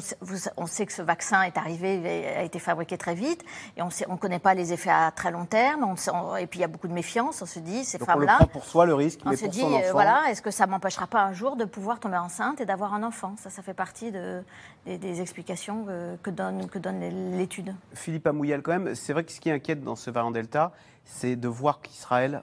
[0.57, 3.44] on, sait que ce vaccin est arrivé, a été fabriqué très vite,
[3.77, 5.85] et on ne connaît pas les effets à très long terme.
[5.85, 7.42] On, et puis il y a beaucoup de méfiance.
[7.42, 8.35] On se dit, ces femmes-là.
[8.35, 10.66] On prend pour soi le risque, on se dit, son euh, voilà, est-ce que ça
[10.66, 13.35] m'empêchera pas un jour de pouvoir tomber enceinte et d'avoir un enfant?
[13.38, 14.42] Ça, ça fait partie de,
[14.87, 15.87] des, explications
[16.23, 17.03] que, donne, que donne
[17.50, 17.74] l'étude.
[17.94, 20.72] Philippe Amouyel, quand même, c'est vrai que ce qui inquiète dans ce variant Delta,
[21.04, 22.42] c'est de voir qu'Israël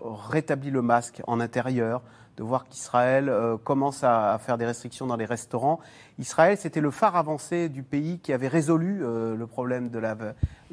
[0.00, 2.02] rétablit le masque en intérieur,
[2.36, 5.80] de voir qu'Israël euh, commence à, faire des restrictions dans les restaurants.
[6.18, 10.16] Israël, c'était le phare avancé du pays qui avait résolu euh, le problème de la...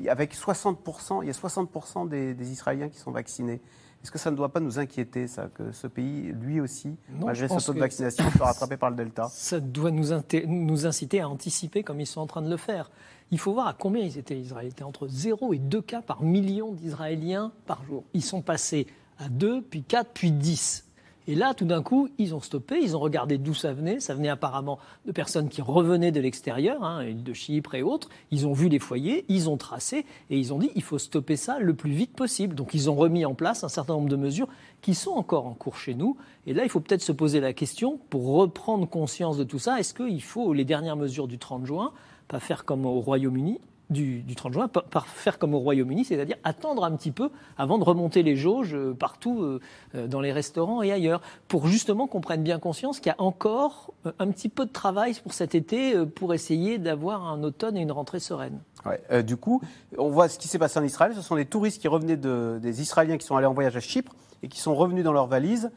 [0.08, 3.62] Avec 60%, il y a 60% des, Israéliens qui sont vaccinés.
[4.04, 7.48] Est-ce que ça ne doit pas nous inquiéter, ça, que ce pays, lui aussi, malgré
[7.48, 9.28] ce taux de vaccination, soit rattrapé par le Delta?
[9.32, 10.10] Ça doit nous,
[10.45, 12.91] nous inciter à anticiper comme ils sont en train de le faire.
[13.32, 14.68] Il faut voir à combien ils étaient, Israël.
[14.68, 18.04] Ils étaient entre 0 et 2 cas par million d'Israéliens par jour.
[18.14, 20.86] Ils sont passés à 2, puis 4, puis 10.
[21.28, 24.00] Et là, tout d'un coup, ils ont stoppé, ils ont regardé d'où ça venait.
[24.00, 28.10] Ça venait apparemment de personnes qui revenaient de l'extérieur, hein, de Chypre et autres.
[28.30, 31.36] Ils ont vu les foyers, ils ont tracé et ils ont dit il faut stopper
[31.36, 32.54] ça le plus vite possible.
[32.54, 34.48] Donc ils ont remis en place un certain nombre de mesures
[34.84, 36.16] qui sont encore en cours chez nous.
[36.46, 39.80] Et là, il faut peut-être se poser la question, pour reprendre conscience de tout ça,
[39.80, 41.92] est-ce qu'il faut les dernières mesures du 30 juin,
[42.28, 43.60] pas faire comme au Royaume-Uni,
[43.90, 47.84] du, 30 juin, par, faire comme au Royaume-Uni, c'est-à-dire attendre un petit peu avant de
[47.84, 49.60] remonter les jauges euh, partout euh,
[49.94, 53.22] euh, dans les restaurants et ailleurs, pour justement qu'on prenne bien conscience qu'il y a
[53.22, 57.82] encore un petit peu de travail pour cet été pour essayer d'avoir un automne et
[57.82, 58.60] une rentrée sereine.
[58.86, 59.62] Ouais, du coup,
[59.98, 61.14] on voit ce qui s'est passé en Israël.
[61.16, 63.80] Ce sont des touristes qui revenaient de, des Israéliens qui sont allés en voyage à
[63.80, 65.72] Chypre et qui sont revenus dans leurs valises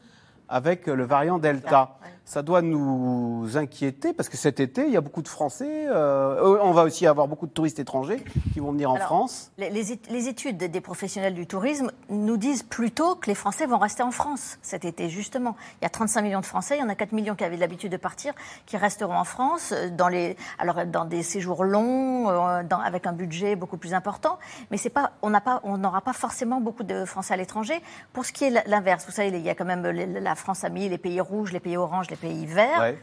[0.47, 1.97] avec le variant Delta
[2.29, 5.87] ça doit nous inquiéter parce que cet été, il y a beaucoup de Français.
[5.87, 9.51] Euh, on va aussi avoir beaucoup de touristes étrangers qui vont venir en France.
[9.57, 14.11] Les, études des professionnels du tourisme nous disent plutôt que les Français vont rester en
[14.11, 15.55] France cet été, justement.
[15.81, 17.57] Il y a 35 millions de Français, il y en a 4 millions qui avaient
[17.57, 18.35] l'habitude de partir,
[18.67, 23.07] qui resteront en France euh, dans, les, alors, dans des séjours longs, euh, dans, avec
[23.07, 24.37] un budget beaucoup plus important.
[24.69, 27.81] Mais c'est pas, on n'aura pas, forcément beaucoup de Français à l'étranger.
[28.13, 30.69] Pour ce qui est l'inverse, vous savez, il y a quand même la France a
[30.69, 32.95] mis les pays rouges, les pays oranges, les pays verts.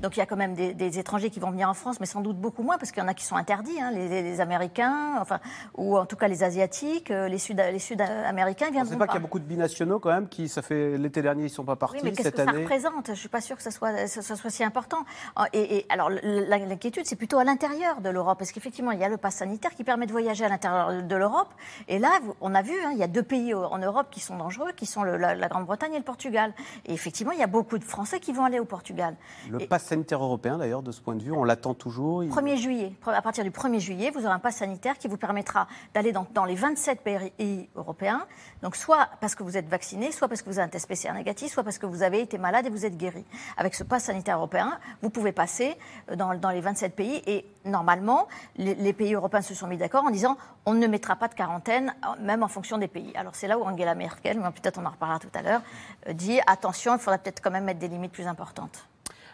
[0.00, 2.20] Donc il y a quand même des, étrangers qui vont venir en France, mais sans
[2.20, 5.40] doute beaucoup moins, parce qu'il y en a qui sont interdits, hein, les, Américains, enfin,
[5.76, 8.92] ou en tout cas les Asiatiques, euh, les Sud-Américains Sud viendront.
[8.92, 11.22] On ne pas, qu'il y a beaucoup de binationaux quand même, qui, ça fait l'été
[11.22, 11.96] dernier, ils ne sont pas partis.
[11.96, 13.06] Oui, mais qu'est-ce que ça représente?
[13.06, 15.04] Je ne suis pas sûre que ça soit, ça, soit si important.
[15.38, 19.08] Oh, et, alors l'inquiétude, c'est plutôt à l'intérieur de l'Europe, parce qu'effectivement, il y a
[19.08, 21.48] le pass sanitaire qui permet de voyager à l'intérieur de l'Europe.
[21.88, 24.36] Et là, on a vu, hein, il y a deux pays en Europe qui sont
[24.36, 26.52] dangereux, qui sont la, Grande-Bretagne et le Portugal.
[26.86, 29.16] Et effectivement, il y a beaucoup de Français qui vont aller au Portugal.
[29.50, 32.22] Le pass sanitaire européen, d'ailleurs, de ce point de vue, on l'attend toujours.
[32.22, 32.92] 1er juillet.
[33.06, 36.26] À partir du 1er juillet, vous aurez un pass sanitaire qui vous permettra d'aller dans,
[36.32, 38.26] dans, les 27 pays européens.
[38.62, 41.12] Donc, soit parce que vous êtes vacciné, soit parce que vous avez un test PCR
[41.12, 43.24] négatif, soit parce que vous avez été malade et vous êtes guéri.
[43.56, 45.76] Avec ce pass sanitaire européen, vous pouvez passer
[46.10, 49.76] euh, dans, dans les 27 pays et normalement, les, les pays européens se sont mis
[49.76, 53.12] d'accord en disant on ne mettra pas de quarantaine, euh, même en fonction des pays.
[53.14, 55.62] Alors, c'est là où Angela Merkel, mais peut-être on en reparlera tout à l'heure,
[56.08, 58.39] euh, dit attention, il faudrait peut-être quand même mettre des limites plus importantes.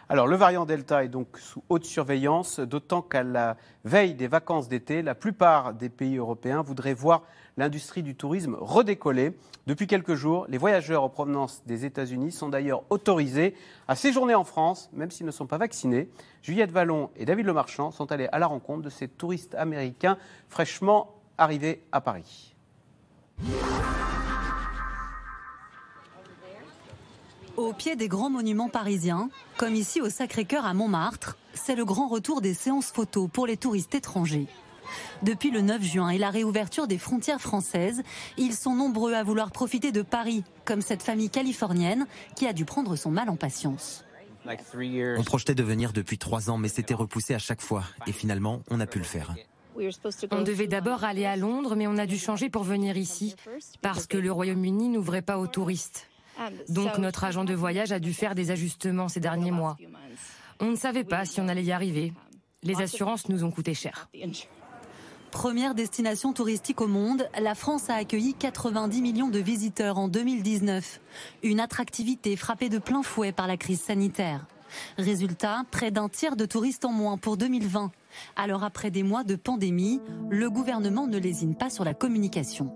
[0.09, 4.69] Alors, le variant Delta est donc sous haute surveillance, d'autant qu'à la veille des vacances
[4.69, 7.23] d'été, la plupart des pays européens voudraient voir
[7.57, 9.37] l'industrie du tourisme redécoller.
[9.65, 13.53] Depuis quelques jours, les voyageurs en provenance des États-Unis sont d'ailleurs autorisés
[13.89, 16.09] à séjourner en France, même s'ils ne sont pas vaccinés.
[16.41, 20.17] Juliette Vallon et David Lemarchand sont allés à la rencontre de ces touristes américains
[20.47, 22.55] fraîchement arrivés à Paris.
[27.57, 32.07] Au pied des grands monuments parisiens, comme ici au Sacré-Cœur à Montmartre, c'est le grand
[32.07, 34.45] retour des séances photos pour les touristes étrangers.
[35.23, 38.03] Depuis le 9 juin et la réouverture des frontières françaises,
[38.37, 42.63] ils sont nombreux à vouloir profiter de Paris, comme cette famille californienne qui a dû
[42.63, 44.05] prendre son mal en patience.
[44.45, 47.83] On projetait de venir depuis trois ans, mais c'était repoussé à chaque fois.
[48.05, 49.33] Et finalement, on a pu le faire.
[50.31, 53.35] On devait d'abord aller à Londres, mais on a dû changer pour venir ici,
[53.81, 56.07] parce que le Royaume-Uni n'ouvrait pas aux touristes.
[56.69, 59.77] Donc notre agent de voyage a dû faire des ajustements ces derniers mois.
[60.59, 62.13] On ne savait pas si on allait y arriver.
[62.63, 64.09] Les assurances nous ont coûté cher.
[65.31, 71.01] Première destination touristique au monde, la France a accueilli 90 millions de visiteurs en 2019.
[71.43, 74.47] Une attractivité frappée de plein fouet par la crise sanitaire.
[74.97, 77.91] Résultat, près d'un tiers de touristes en moins pour 2020.
[78.35, 82.75] Alors après des mois de pandémie, le gouvernement ne lésine pas sur la communication.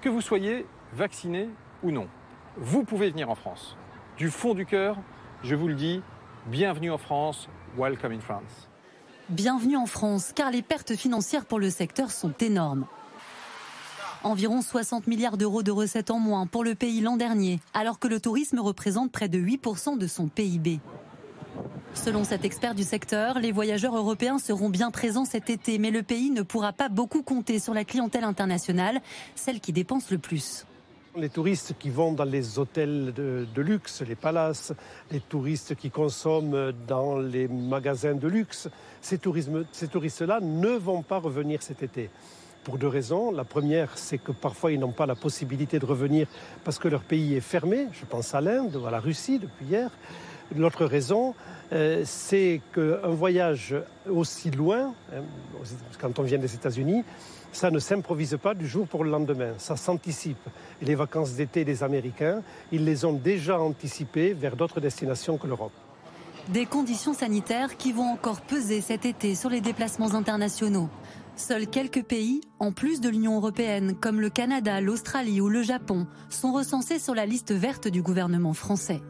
[0.00, 1.48] Que vous soyez vacciné
[1.86, 2.08] ou non,
[2.56, 3.76] vous pouvez venir en France.
[4.18, 4.98] Du fond du cœur,
[5.44, 6.02] je vous le dis,
[6.46, 8.68] bienvenue en France, welcome in France.
[9.28, 12.86] Bienvenue en France, car les pertes financières pour le secteur sont énormes.
[14.24, 18.08] Environ 60 milliards d'euros de recettes en moins pour le pays l'an dernier, alors que
[18.08, 20.80] le tourisme représente près de 8% de son PIB.
[21.94, 26.02] Selon cet expert du secteur, les voyageurs européens seront bien présents cet été, mais le
[26.02, 29.00] pays ne pourra pas beaucoup compter sur la clientèle internationale,
[29.36, 30.66] celle qui dépense le plus.
[31.16, 34.74] Les touristes qui vont dans les hôtels de, luxe, les palaces,
[35.10, 38.68] les touristes qui consomment dans les magasins de luxe,
[39.00, 42.10] ces, touristes-là ne vont pas revenir cet été.
[42.64, 43.30] Pour deux raisons.
[43.30, 46.26] La première, c'est que parfois ils n'ont pas la possibilité de revenir
[46.64, 47.86] parce que leur pays est fermé.
[47.92, 49.90] Je pense à l'Inde ou à la Russie depuis hier.
[50.54, 51.34] L'autre raison,
[51.72, 53.74] euh, c'est qu'un voyage
[54.10, 55.22] aussi loin, hein,
[55.98, 57.04] quand on vient des États-Unis,
[57.52, 60.48] ça ne s'improvise pas du jour pour le lendemain, ça s'anticipe.
[60.82, 65.46] Et les vacances d'été des Américains, ils les ont déjà anticipées vers d'autres destinations que
[65.46, 65.72] l'Europe.
[66.48, 70.88] Des conditions sanitaires qui vont encore peser cet été sur les déplacements internationaux.
[71.34, 76.06] Seuls quelques pays, en plus de l'Union européenne, comme le Canada, l'Australie ou le Japon,
[76.30, 79.02] sont recensés sur la liste verte du gouvernement français.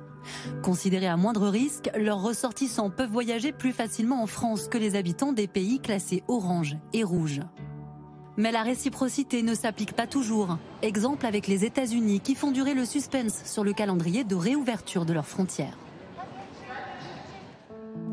[0.63, 5.33] Considérés à moindre risque, leurs ressortissants peuvent voyager plus facilement en France que les habitants
[5.33, 7.43] des pays classés orange et rouge.
[8.39, 10.59] Mais la réciprocité ne s'applique pas toujours.
[10.83, 15.13] Exemple avec les États-Unis qui font durer le suspense sur le calendrier de réouverture de
[15.13, 15.79] leurs frontières.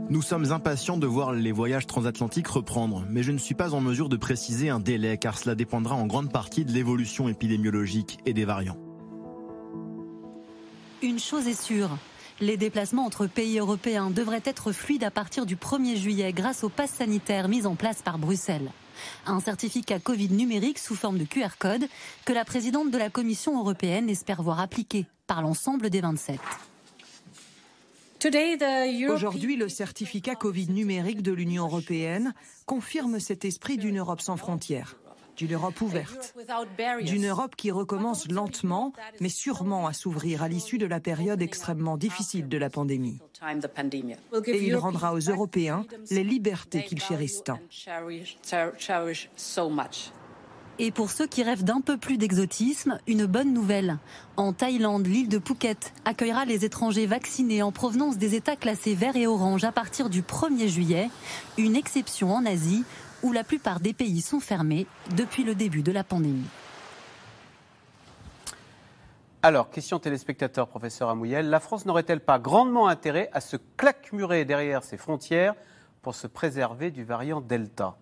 [0.10, 3.82] Nous sommes impatients de voir les voyages transatlantiques reprendre, mais je ne suis pas en
[3.82, 8.34] mesure de préciser un délai car cela dépendra en grande partie de l'évolution épidémiologique et
[8.34, 8.78] des variants.
[11.02, 11.90] Une chose est sûre,
[12.40, 16.70] les déplacements entre pays européens devraient être fluides à partir du 1er juillet grâce au
[16.70, 18.72] pass sanitaire mis en place par Bruxelles.
[19.26, 21.88] Un certificat Covid numérique sous forme de QR code
[22.26, 26.40] que la présidente de la Commission européenne espère voir appliqué par l'ensemble des 27.
[29.10, 32.34] Aujourd'hui, le certificat Covid numérique de l'Union européenne
[32.66, 34.96] confirme cet esprit d'une Europe sans frontières
[35.38, 36.36] d'une Europe ouverte,
[37.04, 41.98] d'une Europe qui recommence lentement, mais sûrement à s'ouvrir à l'issue de la période extrêmement
[41.98, 43.20] difficile de la pandémie.
[44.46, 47.60] Et il rendra aux Européens les libertés qu'ils chérissent tant.
[50.80, 54.00] Et pour ceux qui rêvent d'un peu plus d'exotisme, une bonne nouvelle.
[54.38, 59.16] En Thaïlande, l'île de Phuket accueillera les étrangers vaccinés en provenance des États classés vert
[59.16, 61.10] et orange à partir du 1er juillet,
[61.60, 62.84] une exception en Asie
[63.24, 66.48] où la plupart des pays sont fermés depuis le début de la pandémie.
[69.42, 74.84] Alors, question téléspectateur, professeur Amouyel, la France n'aurait-elle pas grandement intérêt à se claquemurer derrière
[74.84, 75.56] ses frontières
[76.02, 77.98] pour se préserver du variant Delta?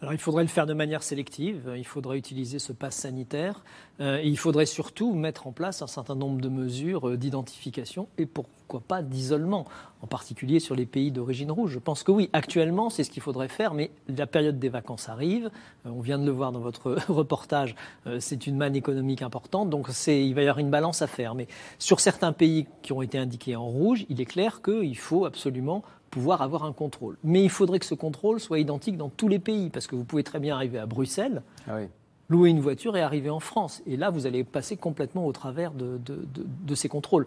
[0.00, 3.62] Alors il faudrait le faire de manière sélective, il faudrait utiliser ce pass sanitaire
[4.00, 8.26] euh, il faudrait surtout mettre en place un certain nombre de mesures euh, d'identification et
[8.26, 9.66] pourquoi pas d'isolement,
[10.02, 11.72] en particulier sur les pays d'origine rouge.
[11.72, 15.08] Je pense que oui, actuellement c'est ce qu'il faudrait faire, mais la période des vacances
[15.08, 15.50] arrive,
[15.84, 17.74] euh, on vient de le voir dans votre reportage,
[18.20, 21.34] c'est une manne économique importante, donc il va y avoir une balance à faire.
[21.34, 25.24] Mais sur certains pays qui ont été indiqués en rouge, il est clair qu'il faut
[25.24, 27.16] absolument pouvoir avoir un contrôle.
[27.22, 30.04] Mais il faudrait que ce contrôle soit identique dans tous les pays, parce que vous
[30.04, 31.78] pouvez très bien arriver à Bruxelles, ah
[32.30, 33.82] louer une voiture et arriver en France.
[33.86, 37.26] Et là, vous allez passer complètement au travers de, ces contrôles.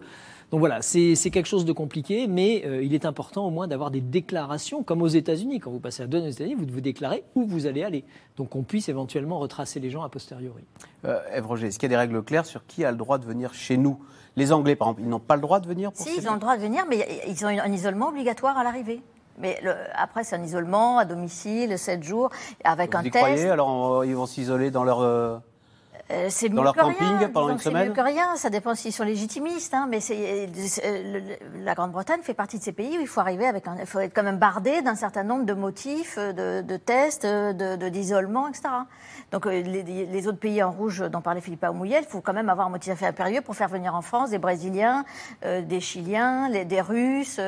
[0.50, 3.90] Donc voilà, c'est quelque chose de compliqué, mais euh, il est important au moins d'avoir
[3.90, 5.60] des déclarations, comme aux États-Unis.
[5.60, 8.04] Quand vous passez à deux aux États-Unis, vous devez déclarer où vous allez aller.
[8.36, 10.62] Donc qu'on puisse éventuellement retracer les gens a posteriori.
[11.04, 13.18] Euh, Ève Roger, est-ce qu'il y a des règles claires sur qui a le droit
[13.18, 13.98] de venir chez nous?
[14.36, 16.34] Les Anglais, par exemple, ils n'ont pas le droit de venir pour Si, ils ont
[16.34, 19.02] le droit de venir, mais ils ont un isolement obligatoire à l'arrivée.
[19.42, 19.60] Mais
[19.94, 22.30] après, c'est un isolement à domicile, 7 jours,
[22.64, 23.24] avec Vous un y test.
[23.24, 25.42] Croyez Alors, ils vont s'isoler dans leur.
[26.10, 27.28] Euh, euh, c'est mieux leur que camping rien.
[27.28, 28.36] pendant une C'est mieux que rien.
[28.36, 29.74] Ça dépend s'ils sont légitimistes.
[29.74, 30.48] Hein, mais c'est,
[31.62, 34.00] la Grande-Bretagne fait partie de ces pays où il faut arriver avec un, il faut
[34.00, 38.68] être quand même bardé d'un certain nombre de motifs, de, tests, de, d'isolement, etc.
[39.30, 42.48] Donc les, les, autres pays en rouge dont parlait Philippe Aumouillet, il faut quand même
[42.48, 45.04] avoir un motif impérieux pour faire venir en France des Brésiliens,
[45.42, 47.40] des Chiliens, les, des Russes,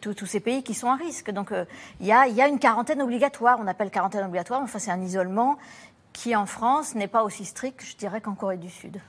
[0.00, 1.30] tous ces pays qui sont à risque.
[1.30, 1.52] Donc
[2.00, 3.58] il y, a, y a une quarantaine obligatoire.
[3.60, 4.62] On appelle quarantaine obligatoire.
[4.62, 5.56] Enfin c'est un isolement
[6.16, 9.00] qui en France n'est pas aussi strict, je dirais, qu'en Corée du Sud.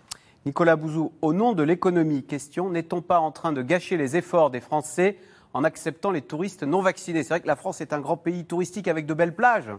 [0.45, 4.51] Nicolas Bouzou, au nom de l'économie, question, n'est-on pas en train de gâcher les efforts
[4.51, 5.18] des Français
[5.53, 7.24] en acceptant les touristes non vaccinés?
[7.24, 9.72] C'est vrai que la France est un grand pays touristique avec de belles plages.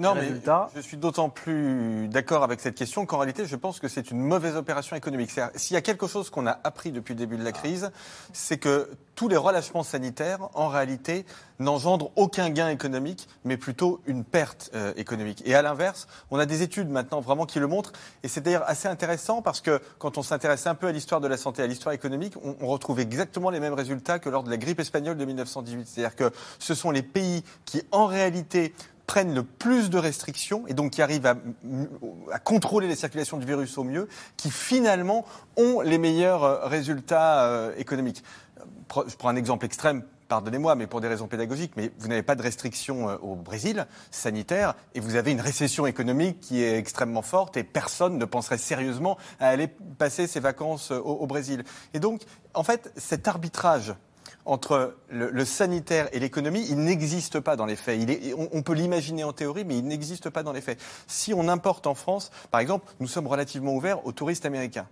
[0.00, 0.32] Non, mais
[0.74, 4.20] je suis d'autant plus d'accord avec cette question qu'en réalité, je pense que c'est une
[4.20, 5.30] mauvaise opération économique.
[5.54, 7.90] S'il y a quelque chose qu'on a appris depuis le début de la crise,
[8.32, 11.26] c'est que tous les relâchements sanitaires, en réalité,
[11.58, 15.42] n'engendrent aucun gain économique, mais plutôt une perte euh, économique.
[15.44, 17.92] Et à l'inverse, on a des études maintenant vraiment qui le montrent.
[18.22, 21.28] Et c'est d'ailleurs assez intéressant parce que quand on s'intéresse un peu à l'histoire de
[21.28, 24.48] la santé, à l'histoire économique, on, on, retrouve exactement les mêmes résultats que lors de
[24.48, 25.86] la grippe espagnole de 1918.
[25.86, 28.72] C'est-à-dire que ce sont les pays qui, en réalité,
[29.10, 31.34] prennent le plus de restrictions et donc qui arrivent à,
[32.38, 34.06] contrôler les circulations du virus au mieux,
[34.36, 35.24] qui finalement
[35.56, 38.22] ont les meilleurs euh, résultats euh, économiques.
[39.08, 42.36] Je prends un exemple extrême pardonnez-moi, mais pour des raisons pédagogiques, mais vous n'avez pas
[42.36, 47.22] de restrictions euh, au Brésil sanitaire et vous avez une récession économique qui est extrêmement
[47.22, 49.66] forte et personne ne penserait sérieusement à aller
[49.98, 51.64] passer ses vacances au, au Brésil.
[51.94, 52.20] Et donc,
[52.54, 53.92] en fait, cet arbitrage
[54.44, 58.00] entre le, sanitaire et l'économie, il n'existe pas dans les faits.
[58.52, 60.80] on, peut l'imaginer en théorie, mais il n'existe pas dans les faits.
[61.06, 64.86] Si on importe en France, par exemple, nous sommes relativement ouverts aux touristes américains.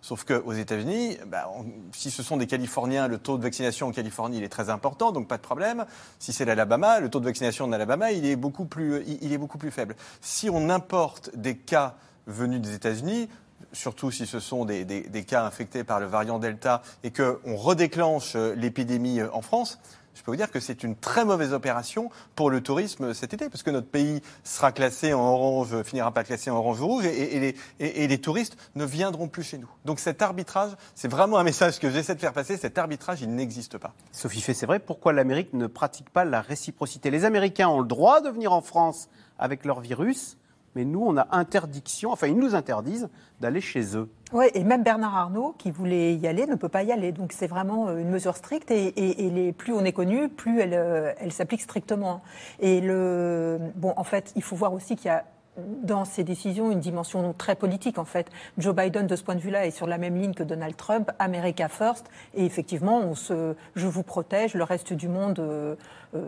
[0.00, 1.48] Sauf qu'aux États-Unis, bah,
[1.92, 5.28] si ce sont des Californiens, le taux de vaccination en Californie est très important, donc
[5.28, 5.86] pas de problème.
[6.18, 9.94] Si c'est l'Alabama, le taux de vaccination en Alabama est beaucoup plus faible.
[10.20, 11.94] Si on importe des cas
[12.26, 13.28] venus des États-Unis,
[13.72, 18.54] surtout si ce sont des, cas infectés par le variant Delta et qu'on redéclenche euh,
[18.54, 19.78] l'épidémie euh, en France,
[20.14, 23.48] je peux vous dire que c'est une très mauvaise opération pour le tourisme cet été,
[23.48, 27.54] parce que notre pays sera classé en orange, finira pas classé en orange rouge, et,
[27.78, 29.70] les, touristes ne viendront plus chez nous.
[29.84, 33.34] Donc cet arbitrage, c'est vraiment un message que j'essaie de faire passer, cet arbitrage, il
[33.34, 33.94] n'existe pas.
[34.12, 37.10] Sophie Fay, c'est vrai, pourquoi l'Amérique ne pratique pas la réciprocité?
[37.10, 39.08] Les Américains ont le droit de venir en France
[39.38, 40.36] avec leur virus,
[40.74, 43.08] mais nous, on a interdiction, enfin, ils nous interdisent
[43.40, 44.08] d'aller chez eux.
[44.32, 47.12] Oui, et même Bernard Arnault, qui voulait y aller, ne peut pas y aller.
[47.12, 50.74] Donc c'est vraiment euh, une mesure stricte, et, les, plus on est connu, plus elle,
[50.74, 52.22] euh, elle s'applique strictement.
[52.60, 55.24] Et le, bon, en fait, il faut voir aussi qu'il y a
[55.56, 58.30] dans ces décisions une dimension très politique en fait.
[58.56, 61.10] Joe Biden de ce point de vue-là est sur la même ligne que Donald Trump,
[61.18, 65.74] America First, et effectivement on se, je vous protège, le reste du monde euh,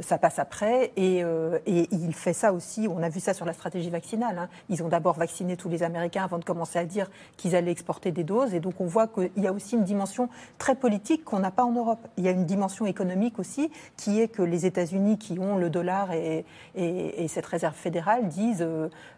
[0.01, 2.89] ça passe après, et, euh, et, il fait ça aussi.
[2.89, 4.39] On a vu ça sur la stratégie vaccinale.
[4.39, 4.49] Hein.
[4.69, 8.11] Ils ont d'abord vacciné tous les Américains avant de commencer à dire qu'ils allaient exporter
[8.11, 10.29] des doses, et donc on voit qu'il y a aussi une dimension
[10.59, 12.07] très politique qu'on n'a pas en Europe.
[12.17, 15.71] Il y a une dimension économique aussi qui est que les États-Unis qui ont le
[15.71, 18.63] dollar et, et cette réserve fédérale disent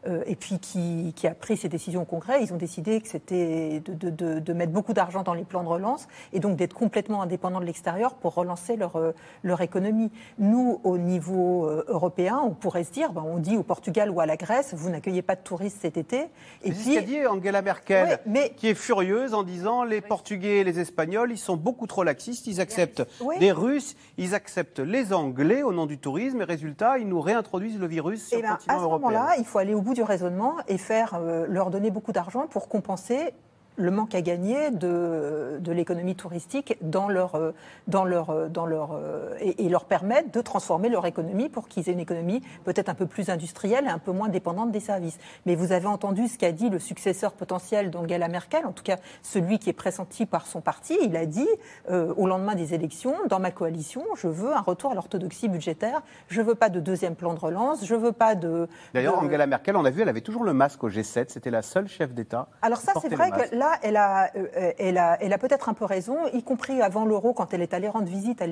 [0.07, 2.43] euh, et puis qui, a pris ces décisions au Congrès.
[2.43, 6.41] Ils ont décidé que c'était de, mettre beaucoup d'argent dans les plans de relance et
[6.41, 9.13] donc d'être complètement indépendants de l'extérieur pour relancer leur, euh,
[9.43, 10.11] leur économie.
[10.57, 14.27] Au niveau euh, européen, on pourrait se dire, ben, on dit au Portugal ou à
[14.27, 16.27] la Grèce, vous n'accueillez pas de touristes cet été.
[16.63, 18.53] Et puis, ce qu'a dit Angela Merkel, mais...
[18.57, 22.47] qui est furieuse en disant les Portugais et les Espagnols, ils sont beaucoup trop laxistes,
[22.47, 23.03] ils acceptent
[23.39, 27.79] des Russes, ils acceptent les Anglais au nom du tourisme, et résultat, ils nous réintroduisent
[27.79, 29.09] le virus sur eh le ben, continent européen.
[29.09, 31.91] À ce moment-là, il faut aller au bout du raisonnement et faire euh, leur donner
[31.91, 33.33] beaucoup d'argent pour compenser
[33.77, 37.53] le manque à gagner de, de l'économie touristique dans leur, euh,
[37.89, 41.89] dans leur, euh, dans leur, euh, et, leur permettre de transformer leur économie pour qu'ils
[41.89, 45.19] aient une économie peut-être un peu plus industrielle et un peu moins dépendante des services.
[45.45, 48.97] Mais vous avez entendu ce qu'a dit le successeur potentiel d'Angela Merkel, en tout cas
[49.23, 50.97] celui qui est pressenti par son parti.
[51.03, 51.49] Il a dit
[51.89, 56.41] au lendemain des élections, dans ma coalition, je veux un retour à l'orthodoxie budgétaire, je
[56.41, 58.69] veux pas de deuxième plan de relance, je veux pas de...
[58.95, 61.63] D'ailleurs, Angela Merkel, on a vu, elle avait toujours le masque au G7, c'était la
[61.63, 62.49] seule chef d'État.
[62.63, 66.17] Alors ça, c'est vrai que là, elle a, euh, elle a, peut-être un peu raison,
[66.33, 68.47] y compris avant l'Euro, quand elle est allée rendre visite à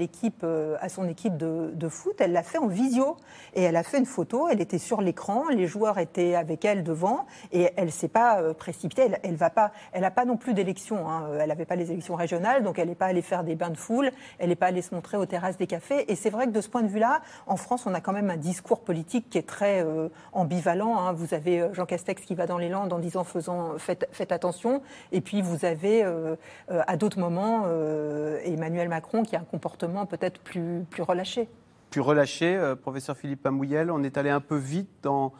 [0.44, 3.16] euh, son équipe de, foot, elle l'a fait en visio
[3.54, 4.48] et elle a fait une photo.
[4.48, 8.54] Elle était sur l'écran, les joueurs étaient avec elle devant et elle s'est pas euh,
[8.54, 9.02] précipitée.
[9.02, 11.08] Elle, elle va pas, elle n'a pas non plus d'élection.
[11.08, 11.28] Hein.
[11.40, 13.76] Elle n'avait pas les élections régionales, donc elle n'est pas allée faire des bains de
[13.76, 14.10] foule.
[14.38, 16.10] Elle n'est pas allée se montrer aux terrasses des cafés.
[16.10, 18.30] Et c'est vrai que de ce point de vue-là, en France, on a quand même
[18.30, 19.84] un discours politique qui est très
[20.32, 20.98] ambivalent.
[20.98, 21.12] Hein.
[21.12, 24.82] Vous avez Jean Castex qui va dans les Landes en disant faisant, faites attention.
[25.12, 26.36] Et puis vous avez euh,
[26.70, 31.48] euh, à d'autres moments euh, Emmanuel Macron qui a un comportement peut-être plus, plus relâché.
[31.90, 35.32] Plus relâché, professeur Philippe Amouyel, on est allé un peu vite dans,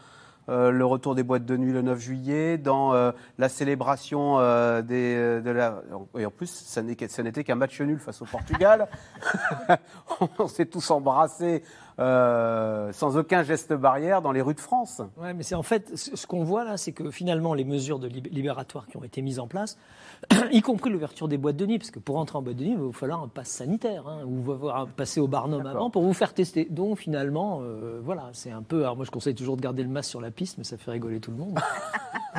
[0.47, 2.93] le retour des boîtes de nuit le 9 juillet, dans
[3.39, 4.37] la célébration
[4.83, 5.83] des, de la...
[6.17, 8.87] Et en plus, ça n'était qu'un match nul face au Portugal.
[10.39, 11.65] on s'est tous embrassés
[11.99, 15.03] sans aucun geste barrière dans les rues de France.
[15.17, 18.09] Oui, mais c'est en fait, ce qu'on voit là, c'est que finalement, les mesures de
[18.09, 19.79] libératoires qui ont été mises en place,
[20.53, 22.73] y compris l'ouverture des boîtes de nuit, parce que pour entrer en boîte de nuit,
[22.73, 26.03] il va vous falloir un pass sanitaire, hein, ou vous passer au barnum avant pour
[26.03, 26.67] vous faire tester.
[26.71, 27.63] Donc finalement,
[28.03, 28.83] voilà, c'est un peu...
[28.83, 30.91] Alors moi, je conseille toujours de garder le masque sur la piste, mais ça fait
[30.91, 31.59] rigoler tout le monde.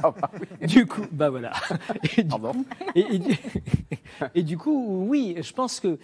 [0.04, 0.30] Ah bah
[0.62, 1.54] du coup, bah voilà.
[2.18, 2.66] Et du, Coup,
[4.36, 5.98] et, du, coup, oui, je pense que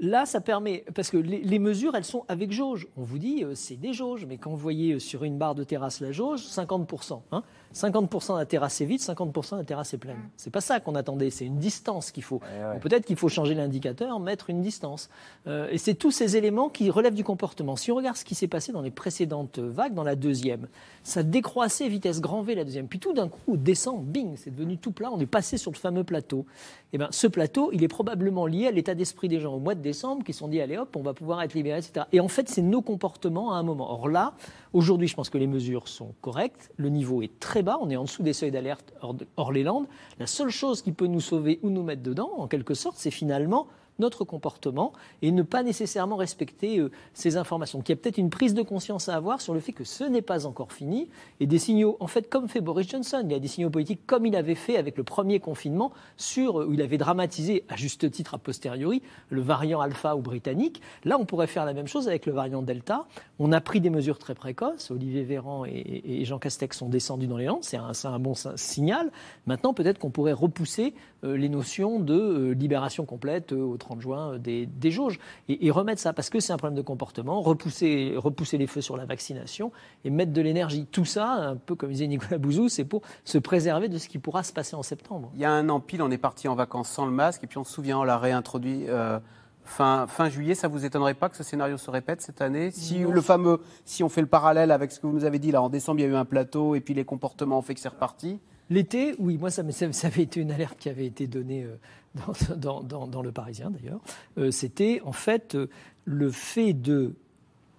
[0.00, 2.88] là, ça permet, parce que les, mesures, elles sont avec jauge.
[2.96, 5.54] On vous dit, euh, c'est des jauges, mais quand vous voyez euh, sur une barre
[5.54, 7.20] de terrasse la jauge, 50%.
[7.32, 7.42] Hein,
[7.74, 10.16] 50% de la terrasse est vide, 50% de la terrasse est pleine.
[10.16, 10.30] Mm.
[10.36, 12.40] C'est pas ça qu'on attendait, c'est une distance qu'il faut.
[12.80, 15.10] Peut-être qu'il faut changer l'indicateur, mettre une distance.
[15.46, 17.76] Euh, et c'est tous ces éléments qui relèvent du comportement.
[17.76, 20.68] Si on regarde ce qui s'est passé dans les précédentes vagues, dans la deuxième,
[21.02, 22.88] ça décroissait vitesse grand V la deuxième.
[22.88, 25.76] Puis tout d'un coup, descend, bing, c'est devenu tout plat, on est passé sur le
[25.76, 26.46] fameux plateau.
[26.90, 29.58] Et eh bien, ce plateau, il est probablement lié à l'état d'esprit des gens au
[29.58, 32.06] mois de décembre qui sont dit, allez hop, on va pouvoir être libérés, etc.
[32.12, 33.92] Et en fait, c'est nos comportements à un moment.
[33.92, 34.32] Or là,
[34.72, 37.96] aujourd'hui, je pense que les mesures sont correctes, le niveau est très bas, on est
[37.96, 38.92] en dessous des seuils d'alerte
[39.36, 39.86] hors, les Landes.
[40.18, 43.10] La seule chose qui peut nous sauver ou nous mettre dedans, en quelque sorte, c'est
[43.10, 43.66] finalement
[43.98, 44.92] notre comportement
[45.22, 47.78] et ne pas nécessairement respecter euh, ces informations.
[47.78, 49.84] Donc il y a peut-être une prise de conscience à avoir sur le fait que
[49.84, 51.08] ce n'est pas encore fini
[51.40, 54.06] et des signaux, en fait, comme fait Boris Johnson, il y a des signaux politiques
[54.06, 57.76] comme il avait fait avec le premier confinement, sur, euh, où il avait dramatisé, à
[57.76, 60.80] juste titre a posteriori, le variant alpha ou britannique.
[61.04, 63.06] Là, on pourrait faire la même chose avec le variant delta.
[63.38, 64.90] On a pris des mesures très précoces.
[64.90, 67.62] Olivier Véran et, Jean Castex sont descendus dans les Landes.
[67.62, 69.10] C'est un, bon signal.
[69.46, 70.94] Maintenant, peut-être qu'on pourrait repousser
[71.24, 75.18] euh, les notions de libération complète au 30 juin euh, des, des jauges
[75.48, 78.96] et, remettre ça parce que c'est un problème de comportement, repousser, repousser les feux sur
[78.96, 79.70] la vaccination
[80.04, 80.86] et mettre de l'énergie.
[80.90, 84.18] Tout ça, un peu comme disait Nicolas Bouzou, c'est pour se préserver de ce qui
[84.18, 85.30] pourra se passer en septembre.
[85.34, 87.46] Il y a un an pile, on est parti en vacances sans le masque et
[87.46, 88.84] puis on se souvient, on l'a réintroduit.
[88.88, 89.18] Euh,
[89.64, 92.70] fin, fin, juillet, ça vous étonnerait pas que ce scénario se répète cette année?
[92.70, 95.52] Si le fameux, si on fait le parallèle avec ce que vous nous avez dit
[95.52, 97.74] là, en décembre, il y a eu un plateau et puis les comportements ont fait
[97.74, 98.40] que c'est reparti.
[98.70, 103.22] L'été, oui, moi ça, avait été une alerte qui avait été donnée euh, dans, dans,
[103.22, 104.00] le Parisien d'ailleurs,
[104.36, 105.68] euh, c'était en fait euh,
[106.04, 107.14] le fait de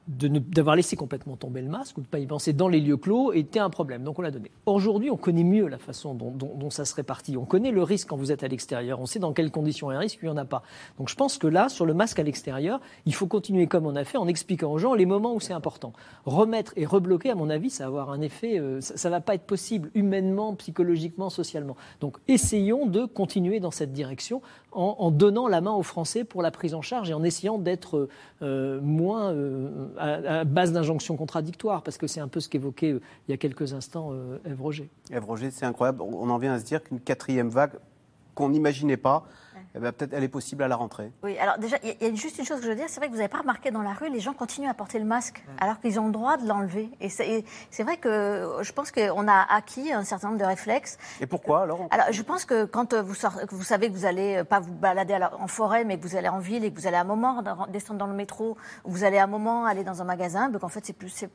[0.10, 2.97] d'avoir laissé complètement tomber le masque ou de ne pas y penser dans les lieux
[2.97, 4.03] clos était un problème.
[4.03, 4.49] Donc on l'a donné.
[4.66, 7.38] Aujourd'hui, on connaît mieux la façon dont, ça se répartit.
[7.38, 8.99] On connaît le risque quand vous êtes à l'extérieur.
[8.99, 10.64] On sait dans quelles conditions il y a un risque, il n'y en a pas.
[10.97, 13.95] Donc je pense que là, sur le masque à l'extérieur, il faut continuer comme on
[13.95, 15.93] a fait en expliquant aux gens les moments où c'est important.
[16.26, 19.22] Remettre et rebloquer, à mon avis, ça va avoir un effet, euh, ça ne va
[19.22, 21.76] pas être possible humainement, psychologiquement, socialement.
[22.01, 24.41] Donc essayons de continuer dans cette direction
[24.72, 28.07] en, donnant la main aux Français pour la prise en charge et en essayant d'être
[28.41, 33.02] euh, moins euh, à, base d'injonctions contradictoires, parce que c'est un peu ce qu'évoquait euh,
[33.28, 34.14] il y a quelques instants
[34.45, 34.89] Ève Roger.
[35.12, 36.02] Ève Roger, c'est incroyable.
[36.02, 37.74] On en vient à se dire qu'une quatrième vague
[38.36, 39.26] qu'on n'imaginait pas,
[39.76, 41.11] eh ben, peut-être elle est possible à la rentrée.
[41.24, 43.07] Oui, alors déjà, il y, a juste une chose que je veux dire, c'est vrai
[43.07, 45.43] que vous n'avez pas remarqué dans la rue, les gens continuent à porter le masque,
[45.59, 46.89] alors qu'ils ont le droit de l'enlever.
[47.01, 50.97] Et c'est vrai que je pense qu'on a acquis un certain nombre de réflexes.
[51.22, 53.13] Et pourquoi alors Alors, je pense que quand vous,
[53.51, 56.30] vous savez que vous allez euh, pas vous balader en forêt, mais que vous allez
[56.30, 59.03] en ville et que vous allez à un moment descendre dans le métro, ou vous
[59.03, 61.26] allez à un moment aller dans un magasin, donc en fait, c'est plus,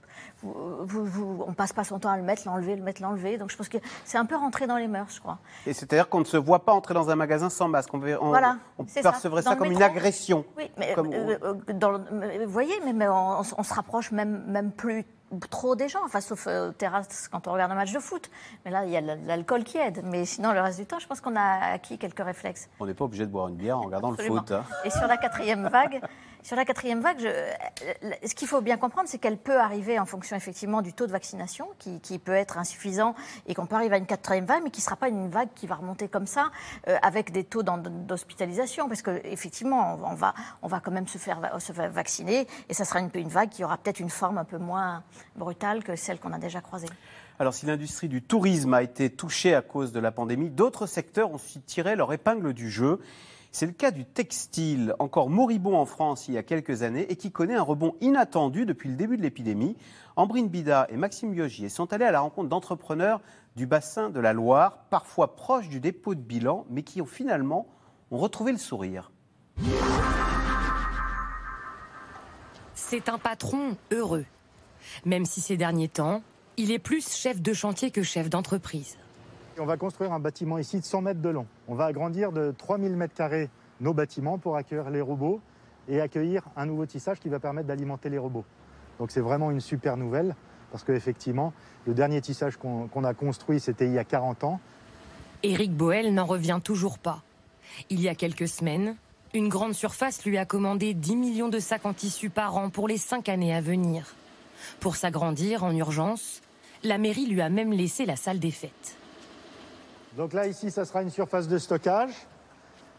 [0.42, 3.38] vous, on passe pas son temps à le mettre, l'enlever, le mettre, l'enlever.
[3.38, 5.38] Donc je pense que c'est un peu rentré dans les mœurs, je crois.
[5.66, 7.90] Et c'est-à-dire qu'on ne se voit pas entrer dans un magasin sans masque.
[7.94, 10.44] On, voilà, on percevrait ça, comme une agression.
[10.56, 15.04] Oui, mais euh, euh, vous voyez, mais, on, se rapproche même, même plus
[15.40, 18.30] trop des gens, enfin, sauf euh, terrasse quand on regarde un match de foot.
[18.64, 20.02] Mais là, il y a l'alcool qui aide.
[20.04, 22.68] Mais sinon, le reste du temps, je pense qu'on a acquis quelques réflexes.
[22.80, 24.52] On n'est pas obligé de boire une bière en regardant le foot.
[24.52, 24.64] Hein.
[24.84, 26.00] Et sur la quatrième vague,
[26.44, 27.26] sur la quatrième vague,
[28.22, 31.10] ce qu'il faut bien comprendre, c'est qu'elle peut arriver en fonction effectivement du taux de
[31.10, 33.14] vaccination, qui, peut être insuffisant,
[33.46, 35.48] et qu'on peut arriver à une quatrième vague, mais qui ne sera pas une vague
[35.54, 36.50] qui va remonter comme ça,
[36.88, 41.40] euh, avec des taux d'hospitalisation, parce qu'effectivement, on va, on va quand même se faire,
[41.58, 44.44] se faire vacciner, et ça sera une, une vague qui aura peut-être une forme un
[44.44, 45.02] peu moins
[45.36, 46.88] brutale que celle qu'on a déjà croisée.
[47.38, 51.32] Alors, si l'industrie du tourisme a été touchée à cause de la pandémie, d'autres secteurs
[51.32, 53.00] ont su tirer leur épingle du jeu.
[53.50, 57.14] C'est le cas du textile, encore moribond en France il y a quelques années et
[57.14, 59.76] qui connaît un rebond inattendu depuis le début de l'épidémie.
[60.16, 63.20] Ambrine Bida et Maxime Biogier sont allés à la rencontre d'entrepreneurs
[63.54, 67.68] du bassin de la Loire, parfois proches du dépôt de bilan, mais qui ont finalement
[68.10, 69.12] ont retrouvé le sourire.
[72.74, 74.24] C'est un patron heureux,
[75.04, 76.22] même si ces derniers temps,
[76.56, 78.96] il est plus chef de chantier que chef d'entreprise.
[79.58, 81.46] On va construire un bâtiment ici de 100 mètres de long.
[81.68, 85.40] On va agrandir de 3000 mètres carrés nos bâtiments pour accueillir les robots
[85.88, 88.44] et accueillir un nouveau tissage qui va permettre d'alimenter les robots.
[88.98, 90.34] Donc c'est vraiment une super nouvelle
[90.70, 91.52] parce qu'effectivement,
[91.86, 94.60] le dernier tissage qu'on a construit, c'était il y a 40 ans.
[95.42, 97.22] Éric Boel n'en revient toujours pas.
[97.90, 98.96] Il y a quelques semaines,
[99.34, 102.88] une grande surface lui a commandé 10 millions de sacs en tissu par an pour
[102.88, 104.14] les cinq années à venir.
[104.80, 106.40] Pour s'agrandir en urgence,
[106.82, 108.96] la mairie lui a même laissé la salle des fêtes.
[110.16, 112.14] Donc là, ici, ça sera une surface de stockage.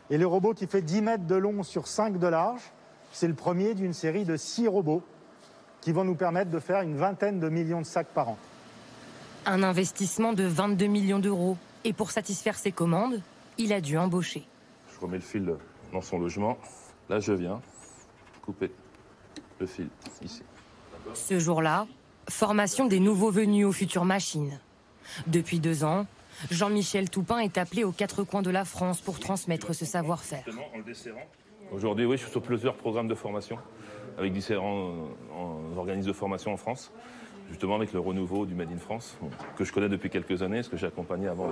[0.09, 2.61] Et le robot qui fait 10 mètres de long sur 5 de large,
[3.11, 5.03] c'est le premier d'une série de 6 robots
[5.81, 8.37] qui vont nous permettre de faire une vingtaine de millions de sacs par an.
[9.45, 11.57] Un investissement de 22 millions d'euros.
[11.83, 13.21] Et pour satisfaire ses commandes,
[13.57, 14.47] il a dû embaucher.
[14.93, 15.55] Je remets le fil
[15.93, 16.57] dans son logement.
[17.09, 17.61] Là, je viens
[18.41, 18.71] couper
[19.59, 19.89] le fil
[20.23, 20.43] ici.
[21.13, 21.87] Ce jour-là,
[22.29, 24.59] formation des nouveaux venus aux futures machines.
[25.27, 26.05] Depuis deux ans,
[26.51, 30.43] Jean-Michel Toupin est appelé aux quatre coins de la France pour transmettre ce savoir-faire.
[31.71, 33.57] Aujourd'hui, oui, je suis sur plusieurs programmes de formation
[34.17, 36.91] avec différents euh, organismes de formation en France,
[37.49, 39.17] justement avec le renouveau du Made in France,
[39.57, 41.49] que je connais depuis quelques années, parce que j'ai accompagné avant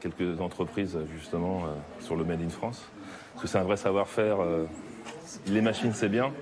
[0.00, 2.88] quelques entreprises justement euh, sur le Made in France.
[3.32, 4.40] Parce que c'est un vrai savoir-faire.
[4.40, 4.64] Euh,
[5.46, 6.32] les machines, c'est bien,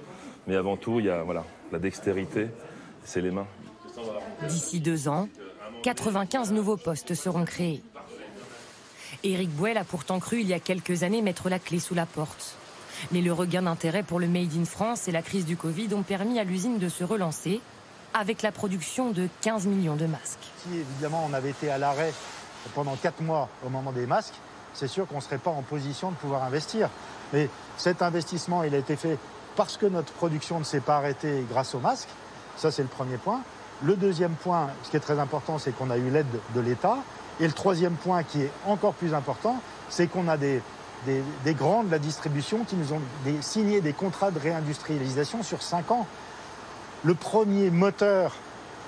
[0.47, 2.49] mais avant tout, il y a voilà, la dextérité,
[3.05, 3.47] c'est les mains.
[4.49, 5.29] D'ici deux ans,
[5.83, 7.83] 95 nouveaux postes seront créés.
[9.25, 12.07] Éric Bouel a pourtant cru il y a quelques années mettre la clé sous la
[12.07, 12.57] porte.
[13.13, 16.03] Mais le regain d'intérêt pour le Made in France et la crise du Covid ont
[16.03, 17.61] permis à l'usine de se relancer
[18.15, 20.39] avec la production de 15 millions de masques.
[20.63, 22.13] Si évidemment on avait été à l'arrêt
[22.75, 24.35] pendant 4 mois au moment des masques,
[24.73, 26.89] c'est sûr qu'on ne serait pas en position de pouvoir investir.
[27.33, 29.19] Mais cet investissement, il a été fait
[29.57, 32.09] parce que notre production ne s'est pas arrêtée grâce aux masques.
[32.57, 33.41] Ça, c'est le premier point.
[33.83, 36.99] Le deuxième point, ce qui est très important, c'est qu'on a eu l'aide de l'État.
[37.41, 40.63] Et le troisième point, qui est encore plus important, c'est qu'on a des,
[41.05, 43.01] des, grands de la distribution qui nous ont
[43.41, 46.07] signé des contrats de réindustrialisation sur cinq ans.
[47.05, 48.33] Le premier moteur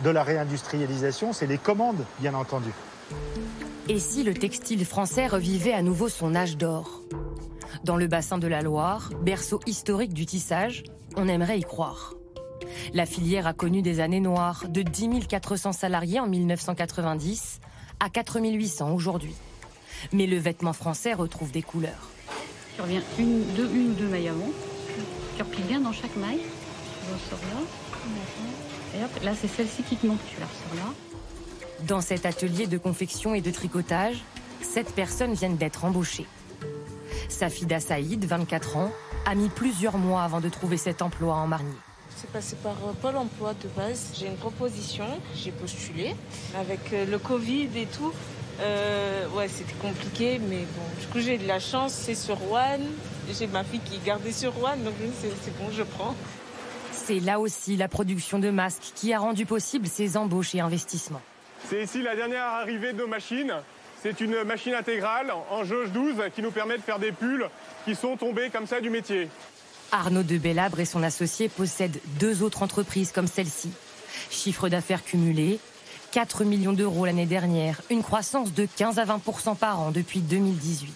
[0.03, 2.71] de la réindustrialisation, c'est les commandes, bien entendu.
[3.89, 7.03] Et si le textile français revivait à nouveau son âge d'or?
[7.85, 10.85] Dans le bassin de la Loire, berceau historique du tissage,
[11.17, 12.15] on aimerait y croire.
[12.93, 17.61] La filière a connu des années noires, de 10 400 salariés en 1990
[18.01, 19.35] à 4 800 aujourd'hui.
[20.13, 22.11] Mais le vêtement français retrouve des couleurs.
[22.77, 24.51] Tu reviens une, deux, une ou deux mailles avant.
[25.37, 26.39] Tu replies bien dans chaque maille.
[26.39, 27.61] Tu ressors là.
[28.99, 30.21] Et hop, là c'est celle-ci qui te manque.
[30.29, 30.95] Tu la ressors là.
[31.87, 34.23] Dans cet atelier de confection et de tricotage,
[34.61, 36.27] sept personnes viennent d'être embauchées.
[37.29, 38.93] Safida Saïd, 24 ans,
[39.27, 41.77] a mis plusieurs mois avant de trouver cet emploi en Marnier.
[42.17, 44.13] C'est passé par euh, Pôle emploi de base.
[44.19, 45.07] J'ai une proposition,
[45.37, 46.17] j'ai postulé.
[46.59, 48.13] Avec euh, le Covid et tout,
[48.61, 52.81] euh, ouais, c'était compliqué, mais bon, du coup, j'ai de la chance, c'est sur Rouen.
[53.31, 56.17] J'ai ma fille qui est gardée sur Rouen, donc c'est bon, je prends.
[56.93, 61.23] C'est là aussi la production de masques qui a rendu possible ces embauches et investissements.
[61.69, 63.53] C'est ici la dernière arrivée de nos machines.
[64.01, 67.49] C'est une machine intégrale en jauge 12 qui nous permet de faire des pulls
[67.85, 69.29] qui sont tombés comme ça du métier.
[69.91, 73.73] Arnaud de Bellabre et son associé possèdent deux autres entreprises comme celle-ci.
[74.31, 75.59] Chiffre d'affaires cumulé,
[76.13, 80.95] 4 millions d'euros l'année dernière, une croissance de 15 à 20% par an depuis 2018.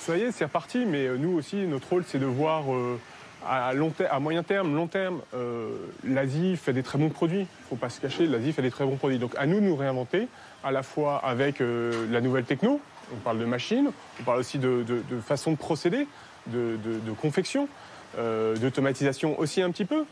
[0.00, 2.98] Ça y est, c'est reparti, mais euh, nous aussi, notre rôle, c'est de voir euh,
[3.46, 5.70] à, long à moyen terme, long terme, euh,
[6.04, 7.40] l'Asie fait des très bons produits.
[7.40, 9.18] Il ne faut pas se cacher, l'Asie fait des très bons produits.
[9.18, 10.28] Donc à nous de nous réinventer,
[10.64, 12.80] à la fois avec la nouvelle techno,
[13.12, 13.90] on parle de machines,
[14.20, 14.84] on parle aussi de,
[15.24, 16.06] façon de procéder,
[16.46, 16.78] de,
[17.20, 17.68] confection,
[18.16, 20.04] d'automatisation aussi un petit peu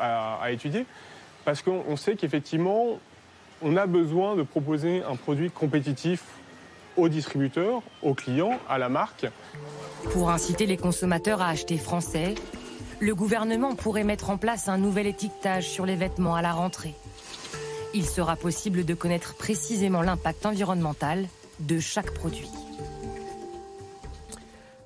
[0.00, 0.86] à étudier
[1.46, 2.98] parce qu'on sait qu'effectivement,
[3.62, 6.24] on a besoin de proposer un produit compétitif
[6.96, 9.26] aux distributeurs, aux clients, à la marque.
[10.12, 12.34] Pour inciter les consommateurs à acheter français,
[12.98, 16.94] le gouvernement pourrait mettre en place un nouvel étiquetage sur les vêtements à la rentrée.
[17.96, 21.28] Il sera possible de connaître précisément l'impact environnemental
[21.60, 22.50] de chaque produit.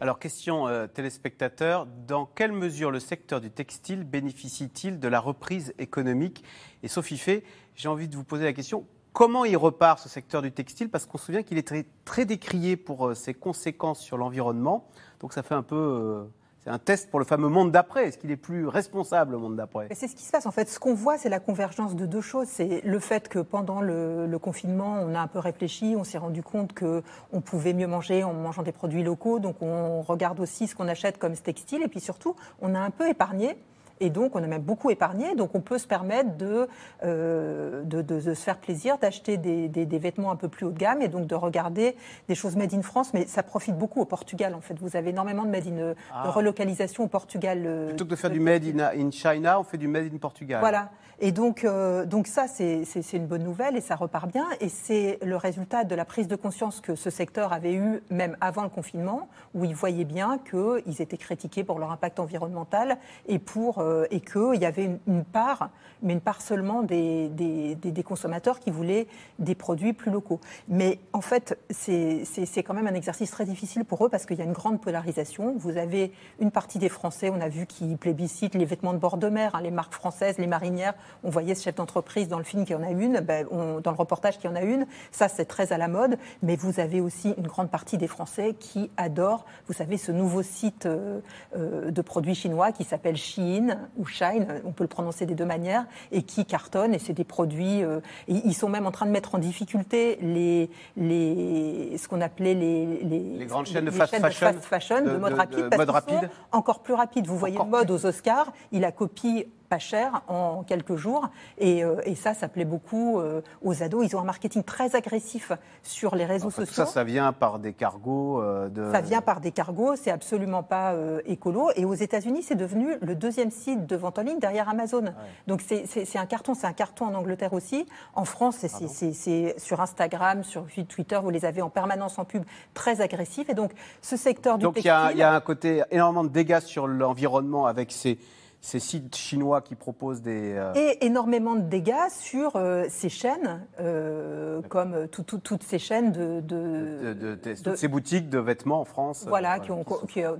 [0.01, 5.75] Alors, question euh, téléspectateur, dans quelle mesure le secteur du textile bénéficie-t-il de la reprise
[5.81, 6.45] économique?
[6.85, 7.43] Et Sophie Fay,
[7.75, 10.89] j'ai envie de vous poser la question, comment il repart ce secteur du textile?
[10.89, 14.89] Parce qu'on se souvient qu'il est très, décrié pour euh, ses conséquences sur l'environnement.
[15.19, 16.25] Donc ça fait un peu euh,
[16.65, 18.09] c'est un test pour le fameux monde d'après.
[18.09, 19.89] Est-ce qu'il est plus responsable, le monde d'après?
[19.95, 20.45] C'est ce qui se passe.
[20.45, 22.49] En fait, ce qu'on voit, c'est la convergence de deux choses.
[22.49, 26.43] C'est le fait que pendant le, confinement, on a un peu réfléchi, on s'est rendu
[26.43, 29.39] compte qu'on pouvait mieux manger en mangeant des produits locaux.
[29.39, 31.83] Donc, on regarde aussi ce qu'on achète comme textile.
[31.83, 33.57] Et puis surtout, on a un peu épargné
[34.01, 35.35] Et donc, on a même beaucoup épargné.
[35.35, 36.69] Donc, on peut se permettre de,
[37.05, 41.03] euh, de, se faire plaisir, d'acheter des, des, vêtements un peu plus haut de gamme
[41.03, 41.97] et donc de regarder
[42.29, 43.13] des choses made in France.
[43.13, 44.79] Mais ça profite beaucoup au Portugal, en fait.
[44.81, 46.31] Vous avez énormément de made in, de ah.
[46.31, 47.63] relocalisation au Portugal.
[47.67, 50.19] Euh, Plutôt que de faire du made in, in, China, on fait du made in
[50.19, 50.61] Portugal.
[50.61, 50.91] Voilà.
[51.23, 54.47] Et donc, euh, donc ça, c'est une bonne nouvelle et ça repart bien.
[54.61, 58.39] Et c'est le résultat de la prise de conscience que ce secteur avait eu même
[58.41, 62.97] avant le confinement, où ils voyaient bien qu'ils étaient critiqués pour leur impact environnemental
[63.29, 65.69] et, pour, euh, et qu'il y avait une, part,
[66.03, 69.07] mais une part seulement des, des, des, consommateurs qui voulaient
[69.39, 70.41] des produits plus locaux.
[70.69, 74.43] Mais en fait, c'est quand même un exercice très difficile pour eux parce qu'il y
[74.43, 75.55] a une grande polarisation.
[75.59, 79.19] Vous avez une partie des Français, on a vu, qui plébiscitent les vêtements de bord
[79.19, 82.45] de mer, hein, les marques françaises, les marinières on voyait ce chef d'entreprise dans le
[82.45, 84.87] film qui en a une, ben, dans le reportage qui en a une.
[85.11, 86.19] Ça, c'est très à la mode.
[86.43, 90.43] Mais vous avez aussi une grande partie des Français qui adorent, vous savez, ce nouveau
[90.43, 91.21] site euh,
[91.57, 95.45] euh, de produits chinois qui s'appelle Shein ou Shine, on peut le prononcer des deux
[95.45, 96.95] manières, et qui cartonne.
[96.95, 97.83] Et c'est des produits.
[97.83, 102.55] Euh, ils sont même en train de mettre en difficulté les, les ce qu'on appelait
[102.55, 104.17] les, les, grandes chaînes de fast
[104.61, 106.31] fashion, de, mode rapide, parce mode rapide.
[106.53, 107.27] encore plus rapide.
[107.27, 111.31] Vous voyez le mode aux Oscars, il a copié pas cher en quelques jours.
[111.57, 114.05] Et, euh, et ça, ça plaît beaucoup euh, aux ados.
[114.05, 115.53] Ils ont un marketing très agressif
[115.83, 116.75] sur les réseaux sociaux.
[116.75, 118.91] Ça, ça vient par des cargos euh, de...
[118.93, 120.95] Ça vient par des cargos, c'est absolument pas
[121.25, 121.71] écolo.
[121.77, 125.05] Et aux États-Unis, c'est devenu le deuxième site de vente en ligne derrière Amazon.
[125.47, 127.87] Donc c'est un carton, c'est un carton en Angleterre aussi.
[128.15, 132.43] En France, c'est sur Instagram, sur Twitter, vous les avez en permanence en pub,
[132.75, 133.49] très agressifs.
[133.49, 133.71] Et donc
[134.03, 137.93] ce secteur du donc, il y, a un côté énormément de dégâts sur l'environnement avec
[137.93, 138.19] ces
[138.61, 140.53] ces sites chinois qui proposent des...
[140.55, 146.41] Euh, Et énormément de dégâts sur euh, ces chaînes, euh, comme toutes ces chaînes de...
[146.41, 149.25] de, toutes ces boutiques de vêtements en France.
[149.27, 149.85] Voilà, qui, ont,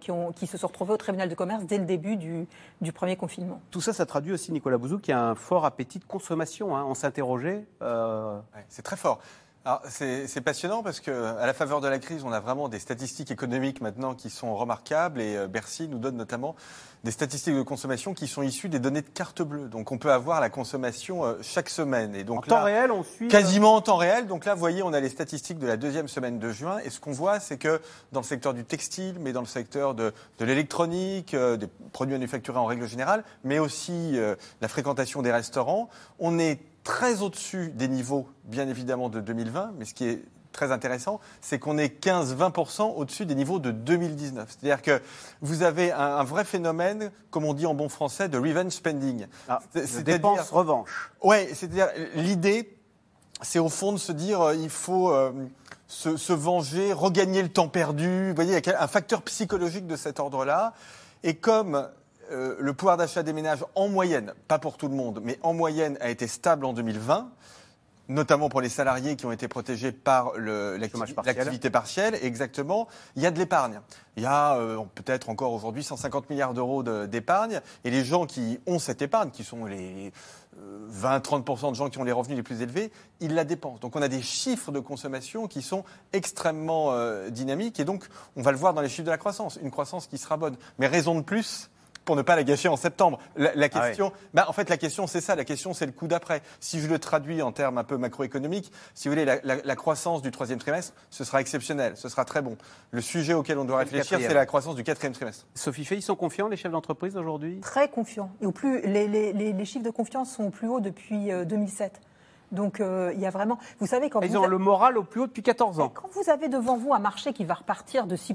[0.01, 2.47] qui, ont, qui, se sont retrouvées au tribunal de commerce dès le début du,
[2.81, 3.61] du premier confinement.
[3.71, 6.77] Tout ça, ça traduit aussi, Nicolas Bouzou, qu'il y a un fort appétit de consommation.
[6.77, 6.85] Hein.
[6.87, 7.65] On s'interrogeait.
[8.69, 9.21] c'est très fort.
[9.89, 13.81] C'est passionnant parce qu'à la faveur de la crise, on a vraiment des statistiques économiques
[13.81, 16.57] maintenant qui sont remarquables et Bercy nous donne notamment
[17.05, 19.69] des statistiques de consommation qui sont issues des données de carte bleue.
[19.69, 22.15] Donc on peut avoir la consommation euh, chaque semaine.
[22.15, 23.29] Et donc en temps réel, on suit.
[23.29, 24.27] Quasiment en temps réel.
[24.27, 26.79] Donc là, vous voyez, on a les statistiques de la deuxième semaine de juin.
[26.85, 27.81] Et ce qu'on voit, c'est que
[28.13, 32.15] dans le secteur du textile, mais dans le secteur de, de l'électronique, euh, des produits
[32.15, 35.89] manufacturés en règle générale, mais aussi euh, la fréquentation des restaurants,
[36.19, 39.73] on est très au-dessus des niveaux, bien évidemment, de 2020.
[39.79, 40.23] Mais ce qui est
[40.53, 44.49] très intéressant, c'est qu'on est 15-20% au-dessus des niveaux de 2019.
[44.49, 45.03] C'est-à-dire que
[45.41, 49.27] vous avez un, vrai phénomène, comme on dit en bon français, de revenge spending.
[49.49, 51.13] Ah, c'est dépense revanche.
[51.23, 52.77] Oui, c'est-à-dire l'idée,
[53.43, 55.33] c'est au fond de se dire euh, il faut euh,
[55.87, 58.29] se, venger, regagner le temps perdu.
[58.31, 60.75] Vous voyez, il y a un facteur psychologique de cet ordre-là.
[61.23, 61.89] Et comme
[62.31, 65.55] euh, le pouvoir d'achat des ménages en moyenne, pas pour tout le monde, mais en
[65.55, 67.31] moyenne a été stable en 2020,
[68.11, 72.19] notamment pour les salariés qui ont été protégés par l'activité partielle.
[72.23, 72.89] Exactement.
[73.17, 73.81] Il y a de l'épargne.
[74.17, 77.61] Il y a euh, peut-être encore aujourd'hui 150 milliards d'euros d'épargne.
[77.85, 80.13] Et les gens qui ont cette épargne, qui sont les
[80.91, 83.79] 20-30% euh, de gens qui ont les revenus les plus élevés, ils la dépensent.
[83.79, 87.79] Donc on a des chiffres de consommation qui sont extrêmement euh, dynamiques.
[87.79, 89.59] Et donc on va le voir dans les chiffres de la croissance.
[89.63, 90.57] Une croissance qui sera bonne.
[90.79, 91.71] Mais raison de plus
[92.05, 93.19] pour ne pas la gâcher en septembre.
[93.37, 95.35] La, ah question, bah, en fait, la question, c'est ça.
[95.35, 96.43] La question, c'est le coup d'après.
[96.61, 100.31] Si je le traduis en termes un peu macroéconomiques, si vous voulez, la, croissance du
[100.31, 102.57] troisième trimestre, ce sera exceptionnel, ce sera très bon.
[102.91, 105.47] Le sujet auquel on doit réfléchir, c'est la croissance du quatrième trimestre.
[105.55, 107.61] Sophie Fay, ils sont confiants, les chefs d'entreprise aujourd'hui?
[107.61, 108.31] Très confiants.
[108.41, 111.93] Et au plus, les, chiffres de confiance sont au plus haut depuis 2007.
[111.93, 113.59] Euh, Donc euh, il y a vraiment.
[113.79, 115.89] Vous savez quand ils ont le moral au plus haut depuis 14 ans.
[115.89, 118.35] quand vous avez devant vous un marché qui va repartir de 6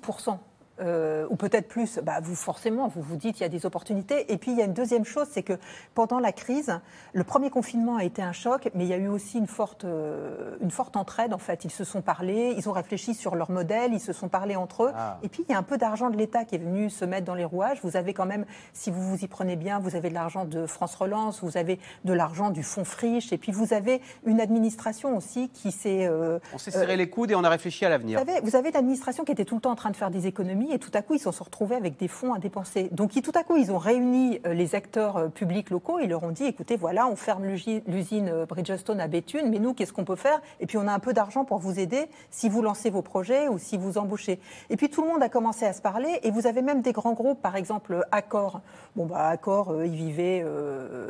[0.82, 4.32] euh, ou peut-être plus, bah, vous forcément, vous vous dites il y a des opportunités.
[4.32, 5.58] Et puis il y a une deuxième chose, c'est que
[5.94, 6.80] pendant la crise,
[7.14, 9.86] le premier confinement a été un choc, mais il y a eu aussi une forte,
[9.86, 11.34] euh, une forte entraide.
[11.34, 14.28] En fait, ils se sont parlé, ils ont réfléchi sur leur modèle, ils se sont
[14.28, 14.92] parlé entre eux.
[14.96, 15.18] Ah.
[15.24, 17.26] Et puis il y a un peu d'argent de l'État qui est venu se mettre
[17.26, 17.80] dans les rouages.
[17.82, 20.66] Vous avez quand même, si vous vous y prenez bien, vous avez de l'argent de
[20.66, 25.16] France Relance, vous avez de l'argent du Fonds Friche, et puis vous avez une administration
[25.16, 26.06] aussi qui s'est.
[26.06, 28.22] Euh, on s'est serré les coudes et on a réfléchi à l'avenir.
[28.22, 30.28] Vous avez, vous avez l'administration qui était tout le temps en train de faire des
[30.28, 32.90] économies et tout à coup, ils se sont retrouvés avec des fonds à dépenser.
[32.92, 36.24] Donc, tout à coup, ils ont réuni euh, les acteurs euh, publics locaux et leur
[36.24, 40.06] ont dit écoutez, voilà, on ferme l'usine euh, Bridgestone à Béthune, mais nous, qu'est-ce qu'on
[40.06, 40.42] peut faire?
[40.60, 43.48] Et puis, on a un peu d'argent pour vous aider si vous lancez vos projets
[43.48, 44.40] ou si vous embauchez.
[44.70, 46.92] Et puis, tout le monde a commencé à se parler et vous avez même des
[46.92, 48.62] grands groupes, par exemple Accor.
[48.96, 50.46] Bon, bah, Accor, il vivait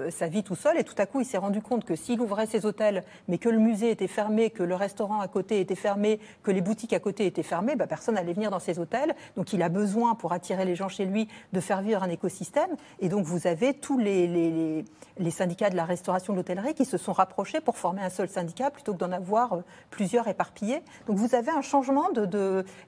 [0.09, 2.45] sa vie tout seul et tout à coup, il s'est rendu compte que s'il ouvrait
[2.45, 6.19] ses hôtels, mais que le musée était fermé, que le restaurant à côté était fermé,
[6.43, 9.15] que les boutiques à côté étaient fermées, bah, personne n'allait venir dans ses hôtels.
[9.35, 12.09] Donc, Donc il a besoin, pour attirer les gens chez lui, de faire vivre un
[12.09, 12.75] écosystème.
[12.99, 14.83] Et donc vous avez tous les,
[15.29, 18.71] syndicats de la restauration de l'hôtellerie qui se sont rapprochés pour former un seul syndicat
[18.71, 20.81] plutôt que d'en avoir euh, plusieurs éparpillés.
[21.05, 22.09] Donc vous avez un changement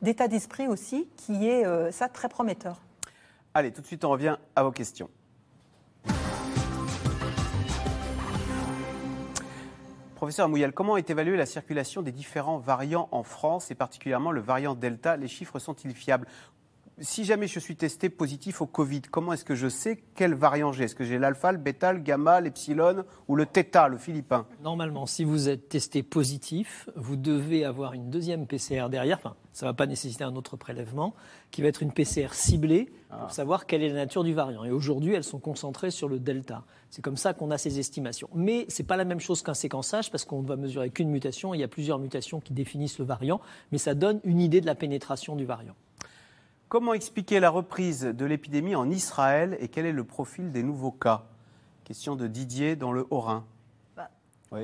[0.01, 2.81] d'état de, d'esprit aussi qui est euh, ça très prometteur.
[3.53, 5.11] Allez, tout de suite on revient à vos questions.
[10.17, 14.41] Professeur Amouyal, comment est évaluée la circulation des différents variants en France et particulièrement le
[14.41, 15.15] variant Delta?
[15.15, 16.25] Les chiffres sont-ils fiables?
[16.99, 20.71] Si jamais je suis testé positif au Covid, comment est-ce que je sais quel variant
[20.71, 20.85] j'ai?
[20.85, 24.47] Est-ce que j'ai l'alpha, le bêta, le gamma, l'epsilon ou le theta, le philippin?
[24.63, 29.17] Normalement, si vous êtes testé positif, vous devez avoir une deuxième PCR derrière.
[29.17, 31.13] Enfin, ça ne va pas nécessiter un autre prélèvement,
[31.51, 33.29] qui va être une PCR ciblée pour ah.
[33.29, 34.63] savoir quelle est la nature du variant.
[34.63, 36.63] Et aujourd'hui, elles sont concentrées sur le delta.
[36.89, 38.29] C'est comme ça qu'on a ces estimations.
[38.33, 41.09] Mais ce n'est pas la même chose qu'un séquençage parce qu'on ne va mesurer qu'une
[41.09, 41.53] mutation.
[41.53, 43.39] Il y a plusieurs mutations qui définissent le variant,
[43.71, 45.75] mais ça donne une idée de la pénétration du variant.
[46.69, 50.91] Comment expliquer la reprise de l'épidémie en Israël et quel est le profil des nouveaux
[50.91, 51.23] cas?
[51.85, 53.45] Question de Didier dans le Haut-Rhin.
[53.95, 54.09] Bah,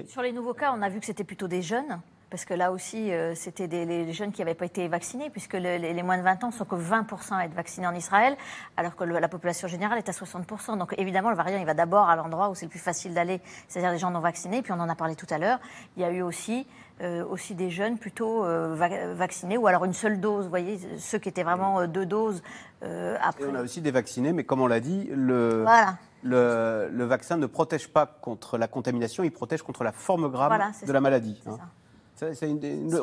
[0.10, 2.74] sur les nouveaux cas, on a vu que c'était plutôt des jeunes, parce que là
[2.74, 6.24] aussi, euh, c'était des les jeunes qui n'avaient pas été vaccinés, puisque les, moins de
[6.24, 8.36] 20 ans sont que 20% à être vaccinés en Israël,
[8.76, 10.78] alors que la population générale est à 60%.
[10.78, 13.40] Donc évidemment, le variant, il va d'abord à l'endroit où c'est le plus facile d'aller,
[13.70, 14.62] c'est-à-dire les gens non vaccinés.
[14.62, 15.60] Puis on en a parlé tout à l'heure.
[15.96, 16.68] Il y a eu aussi
[17.02, 18.76] euh, aussi des jeunes plutôt euh,
[19.16, 20.44] vaccinés ou alors une seule dose.
[20.44, 22.44] Vous voyez, ceux qui étaient vraiment euh, deux doses
[23.20, 23.46] après.
[23.46, 25.66] Et on a aussi des vaccinés, mais comme on l'a dit, le,
[26.22, 30.92] le, vaccin ne protège pas contre la contamination, il protège contre la forme grave de
[30.92, 31.42] la maladie.
[31.48, 31.58] Hein.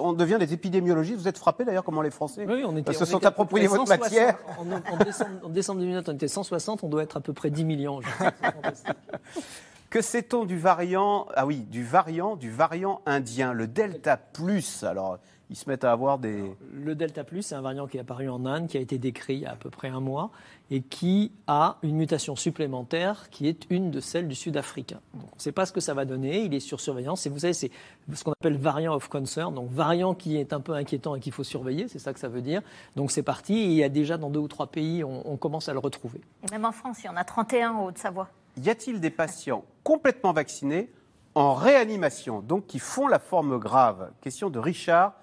[0.01, 1.19] on devient des épidémiologistes.
[1.19, 2.47] Vous êtes frappés d'ailleurs comment les Français
[2.93, 4.39] se sont appropriés votre matière.
[4.57, 8.01] En, décembre, 2009, on était 160, on doit être à peu près 10 millions.
[9.91, 14.85] Que sait-on du variant Ah oui, du variant, du variant indien, le Delta plus?
[14.85, 15.19] Alors,
[15.51, 16.45] ils se mettent à avoir des.
[16.73, 19.35] le Delta plus, c'est un variant qui est apparu en Inde, qui a été décrit
[19.35, 20.31] il y a à peu près un mois,
[20.71, 25.01] et qui a une mutation supplémentaire qui est une de celles du Sud-Africain.
[25.13, 26.45] on ne sait pas ce que ça va donner.
[26.45, 27.27] Il est sur surveillance.
[27.27, 27.73] Et vous savez, c'est
[28.15, 31.33] ce qu'on appelle variant of concern, donc variant qui est un peu inquiétant et qu'il
[31.33, 31.89] faut surveiller.
[31.89, 32.63] C'est ça que ça veut dire.
[32.95, 33.55] Donc c'est parti.
[33.55, 35.81] Et il y a déjà dans deux ou trois pays, on, on commence à le
[35.81, 36.21] retrouver.
[36.45, 38.29] Et même en France, il y en a 31 en Haute-Savoie
[38.61, 40.91] y a-t-il des patients complètement vaccinés
[41.35, 44.11] en réanimation, donc qui font la forme grave?
[44.21, 45.15] Question de Richard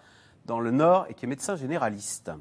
[0.46, 2.32] dans le Nord et qui est médecin généraliste.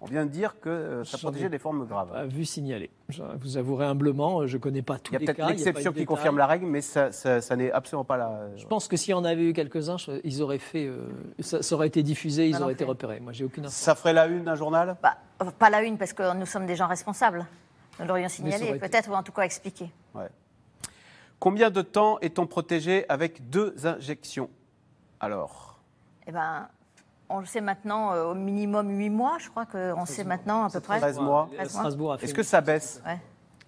[0.00, 2.12] On vient de dire que euh, ça protégeait des formes graves.
[2.12, 2.90] Pas vu signaler.
[3.08, 5.24] Je vous avouerai humblement, je ne connais pas tous les cas.
[5.24, 7.08] Il y a peut-être l'exception qui confirme la règle, mais ça,
[7.56, 8.50] n'est absolument pas la.
[8.56, 11.08] Je pense que s'il y en avait eu quelques-uns, ils auraient fait, euh,
[11.40, 13.20] ça, aurait été diffusé, ils auraient été repérés.
[13.20, 14.96] Moi, j'ai aucune Ça ferait la une d'un journal?
[15.02, 15.16] Bah,
[15.58, 17.46] Pas la une, parce que nous sommes des gens responsables.
[17.98, 19.90] Nous l'aurions signalé, peut-être, ou en tout cas expliqué.
[20.14, 20.28] Ouais.
[21.38, 24.48] Combien de temps est-on protégé avec deux injections
[25.20, 25.78] Alors?
[26.26, 26.68] Eh ben,
[27.28, 30.70] on le sait maintenant euh, au minimum 8 mois, je crois qu'on sait maintenant à
[30.70, 30.98] peu près.
[30.98, 31.48] 13 mois.
[31.58, 33.02] Est-ce que ça baisse?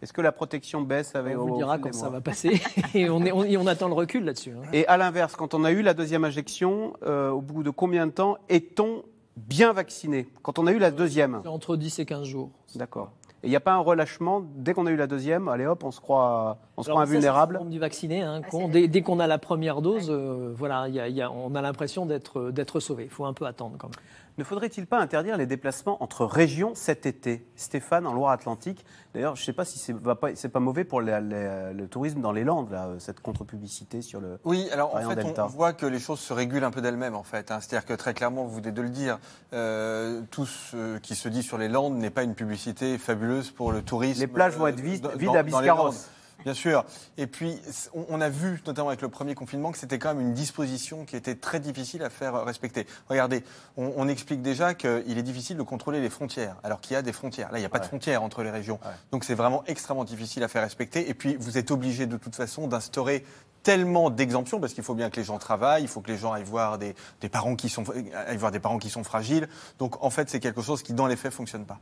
[0.02, 2.60] Est-ce que la protection baisse avec On vous dira quand ça va passer
[2.94, 4.52] et on, on, attend le recul là-dessus.
[4.52, 4.68] Hein.
[4.72, 8.06] Et à l'inverse, quand on a eu la deuxième injection, euh, au bout de combien
[8.06, 9.04] de temps est-on
[9.36, 10.28] bien vacciné?
[10.42, 11.40] Quand on a eu la deuxième?
[11.46, 12.50] Entre 10 et 15 jours.
[12.74, 13.10] D'accord.
[13.46, 15.84] Et il n'y a pas un relâchement dès qu'on a eu la deuxième, allez hop,
[15.84, 17.60] on se croit, on se croit invulnérable.
[17.66, 21.54] du vacciné, hein, ah, dès, qu'on a la première dose, euh, voilà, y a, on
[21.54, 23.04] a l'impression d'être sauvé.
[23.04, 24.00] Il faut un peu attendre quand même.
[24.38, 27.46] Ne faudrait-il pas interdire les déplacements entre régions cet été?
[27.56, 28.84] Stéphane, en Loire-Atlantique.
[29.14, 32.32] D'ailleurs, je ne sais pas si ce n'est pas, pas, mauvais pour le tourisme dans
[32.32, 34.38] les Landes, là, cette contre-publicité sur le.
[34.44, 37.22] Oui, alors en fait, on voit que les choses se régulent un peu d'elles-mêmes, en
[37.22, 37.50] fait.
[37.50, 37.60] Hein.
[37.60, 39.18] C'est-à-dire que très clairement, vous venez de le dire,
[39.54, 43.72] euh, tout ce qui se dit sur les Landes n'est pas une publicité fabuleuse pour
[43.72, 44.20] le tourisme.
[44.20, 46.10] Les plages vont être vides, à Biscarrosse.
[46.46, 46.84] Bien sûr.
[47.18, 47.60] Et puis,
[47.92, 51.16] on a vu, notamment avec le premier confinement, que c'était quand même une disposition qui
[51.16, 52.86] était très difficile à faire respecter.
[53.08, 53.42] Regardez,
[53.76, 57.12] on, explique déjà qu'il est difficile de contrôler les frontières, alors qu'il y a des
[57.12, 57.50] frontières.
[57.50, 58.78] Là, il n'y a pas de frontières entre les régions.
[59.10, 61.10] Donc, c'est vraiment extrêmement difficile à faire respecter.
[61.10, 63.24] Et puis, vous êtes obligé de toute façon d'instaurer
[63.64, 66.32] tellement d'exemptions parce qu'il faut bien que les gens travaillent, il faut que les gens
[66.32, 66.94] aillent voir des,
[67.28, 67.82] parents qui sont
[68.14, 69.48] aillent voir des parents qui sont fragiles.
[69.80, 71.80] Donc en fait, c'est quelque chose qui dans les faits fonctionne pas.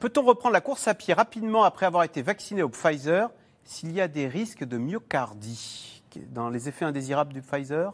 [0.00, 3.30] Peut-on reprendre la course à pied rapidement après avoir été vacciné au Pfizer
[3.64, 7.92] s'il y a des risques de myocardie dans les effets indésirables du Pfizer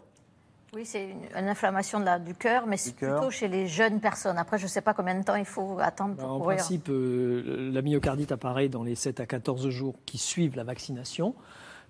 [0.74, 4.38] oui, c'est une, inflammation de la, du cœur, mais c'est plutôt chez les jeunes personnes.
[4.38, 7.70] Après, je ne sais pas combien de temps il faut attendre pour En principe, euh,
[7.72, 11.36] la myocardite apparaît dans les 7 à 14 jours qui suivent la vaccination.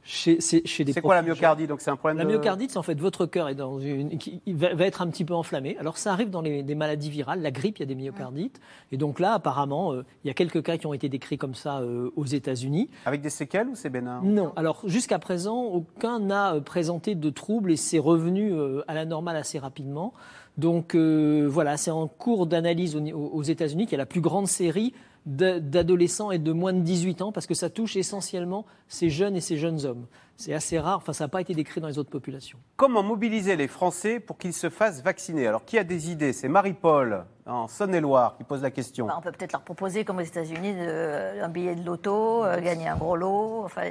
[0.04, 2.18] C'est quoi la myocardite Donc c'est un problème.
[2.18, 5.24] La myocardite, c'est en fait votre cœur est dans une, qui va, être un petit
[5.24, 5.76] peu enflammé.
[5.78, 8.60] Alors ça arrive dans les, maladies virales, la grippe, il y a des myocardites.
[8.92, 11.54] Et donc là, apparemment, euh, il y a quelques cas qui ont été décrits comme
[11.54, 12.90] ça euh, aux États-Unis.
[13.06, 14.20] Avec des séquelles ou c'est bénin?
[14.22, 14.52] Non.
[14.56, 18.52] Alors jusqu'à présent, aucun n'a euh, présenté de troubles et c'est revenu
[18.86, 20.12] à la normale assez rapidement.
[20.58, 24.94] Donc voilà, c'est en cours d'analyse aux États-Unis, qui est la plus grande série
[25.26, 29.40] d'adolescents et de moins de 18 ans, parce que ça touche essentiellement ces jeunes et
[29.40, 30.06] ces jeunes hommes.
[30.36, 32.58] C'est assez rare, enfin ça n'a pas été décrit dans les autres populations.
[32.76, 35.46] Comment mobiliser les Français pour qu'ils se fassent vacciner?
[35.46, 36.32] Alors qui a des idées?
[36.32, 39.06] C'est Marie-Paul en Saône-et-Loire qui pose la question.
[39.06, 42.88] Bah, on peut peut-être leur proposer, comme aux États-Unis, un billet de loto, euh, gagner
[42.88, 43.64] un gros lot.
[43.64, 43.82] Enfin,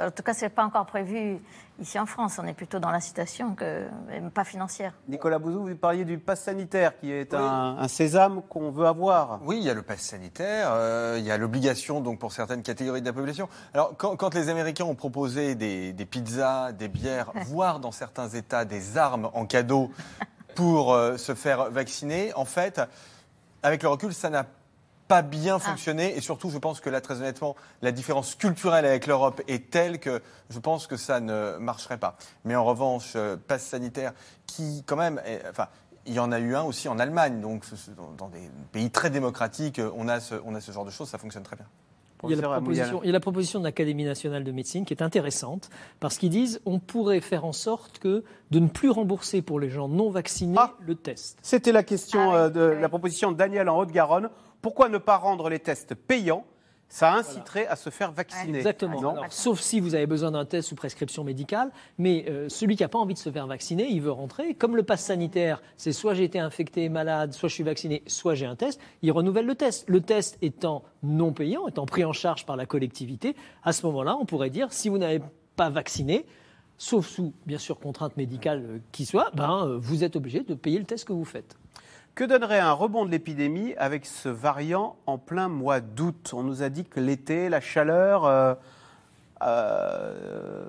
[0.00, 1.40] en tout cas, ce n'est pas encore prévu
[1.78, 2.38] ici en France.
[2.42, 3.86] On est plutôt dans l'incitation que
[4.32, 4.94] pas financière.
[5.08, 9.40] Nicolas Bouzou, vous parliez du pass sanitaire qui est un, sésame qu'on veut avoir.
[9.44, 12.62] Oui, il y a le pass sanitaire, euh, il y a l'obligation donc pour certaines
[12.62, 13.48] catégories de la population.
[13.74, 18.28] Alors quand, quand les Américains ont proposé des, des pizzas, des bières, voire dans certains
[18.28, 19.90] États des armes en cadeau
[20.54, 22.32] pour euh, se faire vacciner.
[22.34, 22.80] En fait,
[23.62, 24.46] avec le recul, ça n'a
[25.08, 25.58] pas bien ah.
[25.58, 26.16] fonctionné.
[26.16, 29.98] Et surtout, je pense que là, très honnêtement, la différence culturelle avec l'Europe est telle
[29.98, 32.16] que je pense que ça ne marcherait pas.
[32.44, 34.12] Mais en revanche, euh, passe sanitaire,
[34.46, 35.68] qui quand même, enfin,
[36.06, 37.40] il y en a eu un aussi en Allemagne.
[37.40, 37.64] Donc,
[38.18, 41.18] dans des pays très démocratiques, on a ce, on a ce genre de choses, ça
[41.18, 41.66] fonctionne très bien.
[42.24, 46.30] Il y, a la proposition, de l'Académie nationale de médecine qui est intéressante parce qu'ils
[46.30, 50.10] disent on pourrait faire en sorte que de ne plus rembourser pour les gens non
[50.10, 50.74] vaccinés ah.
[50.86, 51.38] le test.
[51.42, 54.30] C'était la question ah euh, de la proposition de Daniel en Haute-Garonne.
[54.60, 56.44] Pourquoi ne pas rendre les tests payants
[56.92, 58.58] ça inciterait à se faire vacciner.
[58.58, 59.14] Exactement.
[59.30, 62.90] sauf si vous avez besoin d'un test sous prescription médicale, mais euh, celui qui n'a
[62.90, 64.52] pas envie de se faire vacciner, il veut rentrer.
[64.52, 68.34] Comme le pass sanitaire, c'est soit j'ai été infecté, malade, soit je suis vacciné, soit
[68.34, 69.88] j'ai un test, il renouvelle le test.
[69.88, 74.14] Le test étant non payant, étant pris en charge par la collectivité, à ce moment-là,
[74.20, 75.22] on pourrait dire si vous n'avez
[75.56, 76.26] pas vacciné,
[76.76, 80.52] sauf sous, bien sûr, contrainte médicale euh, qui soit, ben, euh, vous êtes obligé de
[80.52, 81.56] payer le test que vous faites.
[82.14, 86.32] Que donnerait un rebond de l'épidémie avec ce variant en plein mois d'août?
[86.34, 88.54] On nous a dit que l'été, la chaleur, euh,
[89.40, 90.66] euh,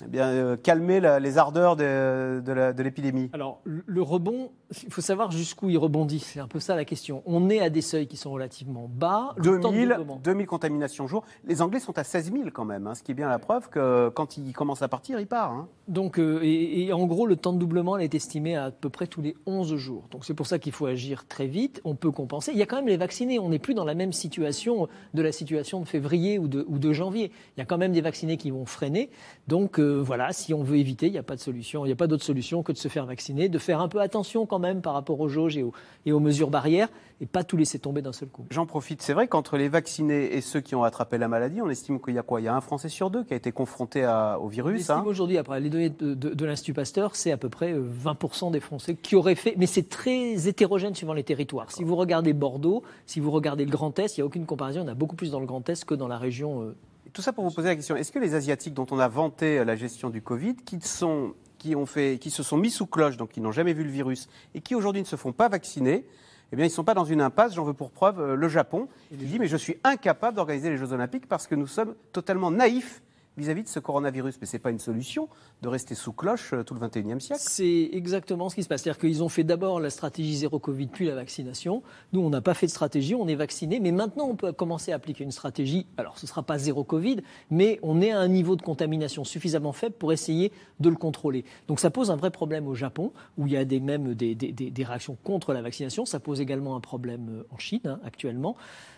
[0.00, 3.28] eh euh, les ardeurs de, l'épidémie.
[3.34, 4.50] Alors, le rebond,
[4.84, 6.20] il faut savoir jusqu'où il rebondit.
[6.20, 7.22] C'est un peu ça la question.
[7.26, 9.34] On est à des seuils qui sont relativement bas.
[9.38, 11.24] 2000, 2000 contaminations jour.
[11.44, 13.68] Les Anglais sont à 16 000 quand même, hein, ce qui est bien la preuve
[13.68, 15.52] que quand il commence à partir, il part.
[15.52, 15.68] Hein.
[15.88, 19.06] Donc, euh, et, en gros, le temps de doublement est estimé à à peu près
[19.06, 20.04] tous les 11 jours.
[20.10, 21.80] Donc, c'est pour ça qu'il faut agir très vite.
[21.84, 22.52] On peut compenser.
[22.52, 23.38] Il y a quand même les vaccinés.
[23.38, 26.78] On n'est plus dans la même situation de la situation de février ou de, ou
[26.78, 27.32] de janvier.
[27.56, 29.10] Il y a quand même des vaccinés qui vont freiner.
[29.48, 31.84] Donc, euh, voilà, si on veut éviter, il n'y a pas de solution.
[31.84, 34.00] Il n'y a pas d'autre solution que de se faire vacciner, de faire un peu
[34.00, 35.72] attention quand même par rapport aux jauges et aux,
[36.06, 36.88] et aux mesures barrières
[37.22, 38.46] et pas tout laisser tomber d'un seul coup.
[38.50, 39.00] J'en profite.
[39.00, 42.14] C'est vrai qu'entre les vaccinés et ceux qui ont attrapé la maladie, on estime qu'il
[42.14, 42.40] y a quoi?
[42.40, 44.04] Il y a un Français sur deux qui a été confronté
[44.40, 44.90] au virus.
[44.90, 48.48] On hein aujourd'hui, après les données de, de, l'Institut Pasteur, c'est à peu près 20%
[48.48, 49.54] euh, des Français qui auraient fait.
[49.56, 51.70] Mais c'est très hétérogène suivant les territoires.
[51.70, 54.82] Si vous regardez Bordeaux, si vous regardez le Grand Est, il n'y a aucune comparaison.
[54.82, 56.62] En a beaucoup plus dans le Grand Est que dans la région.
[56.62, 56.76] Euh,
[57.12, 59.58] tout ça pour vous poser la question, est-ce que les Asiatiques dont on a vanté
[59.58, 62.86] euh, la gestion du Covid, qui, sont, qui, ont fait, qui se sont mis sous
[62.86, 65.48] cloche, donc qui n'ont jamais vu le virus, et qui aujourd'hui ne se font pas
[65.48, 66.04] vacciner,
[66.50, 67.54] eh bien, ils ne sont pas dans une impasse.
[67.54, 68.88] J'en veux pour preuve euh, le Japon.
[69.12, 72.50] Il dit, mais je suis incapable d'organiser les Jeux Olympiques parce que nous sommes totalement
[72.50, 73.00] naïfs
[73.36, 74.38] vis-à-vis de ce coronavirus.
[74.40, 75.28] Mais ce n'est pas une solution
[75.62, 77.42] de rester sous cloche euh, tout le XXIe siècle.
[77.42, 78.82] C'est exactement ce qui se passe.
[78.82, 81.82] C'est-à-dire qu'ils ont fait d'abord la stratégie zéro Covid, puis la vaccination.
[82.12, 83.80] Nous, on n'a pas fait de stratégie, on est vacciné.
[83.80, 85.86] Mais maintenant, on peut commencer à appliquer une stratégie.
[85.96, 87.18] Alors, ce ne sera pas zéro Covid,
[87.50, 91.44] mais on est à un niveau de contamination suffisamment faible pour essayer de le contrôler.
[91.68, 94.84] Donc, ça pose un vrai problème au Japon, où il y a des, même des,
[94.84, 96.04] réactions contre la vaccination.
[96.04, 98.56] Ça pose également un problème euh, en Chine, hein, actuellement.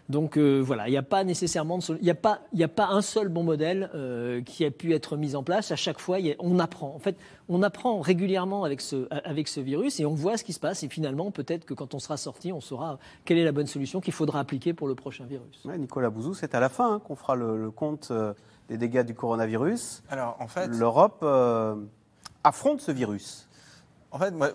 [0.08, 3.00] Donc euh, voilà, il n'y a pas nécessairement, il n'y a pas, a pas un
[3.00, 3.90] seul bon modèle
[4.44, 5.70] qui a pu être mis en place.
[5.70, 6.94] À chaque fois, on apprend.
[6.94, 7.16] En fait,
[7.48, 10.82] on apprend régulièrement avec ce, avec ce virus et on voit ce qui se passe.
[10.82, 14.00] Et finalement, peut-être que quand on sera sorti, on saura quelle est la bonne solution
[14.00, 15.64] qu'il faudra appliquer pour le prochain virus.
[15.64, 18.34] Nicolas Bouzou, c'est à la fin hein, qu'on fera le, compte euh,
[18.68, 20.02] des dégâts du coronavirus.
[20.08, 21.24] Alors en fait, l'Europe
[22.44, 23.48] affronte ce virus.
[24.10, 24.50] En fait, moi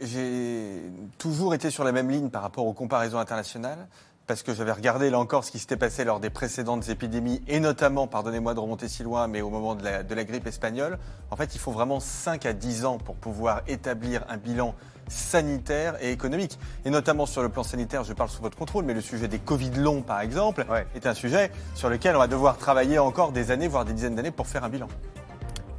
[0.00, 0.82] j'ai
[1.18, 3.86] toujours été sur la même ligne par rapport aux comparaisons internationales
[4.26, 7.60] parce que j'avais regardé là encore ce qui s'était passé lors des précédentes épidémies, et
[7.60, 10.98] notamment, pardonnez-moi de remonter si loin, mais au moment de la, de la, grippe espagnole,
[11.30, 14.74] en fait, il faut vraiment 5 à 10 ans pour pouvoir établir un bilan
[15.08, 16.58] sanitaire et économique.
[16.84, 19.38] Et notamment sur le plan sanitaire, je parle sous votre contrôle, mais le sujet des
[19.38, 20.64] Covid longs, par exemple,
[20.94, 24.14] est un sujet sur lequel on va devoir travailler encore des années, voire des dizaines
[24.14, 24.88] d'années pour faire un bilan.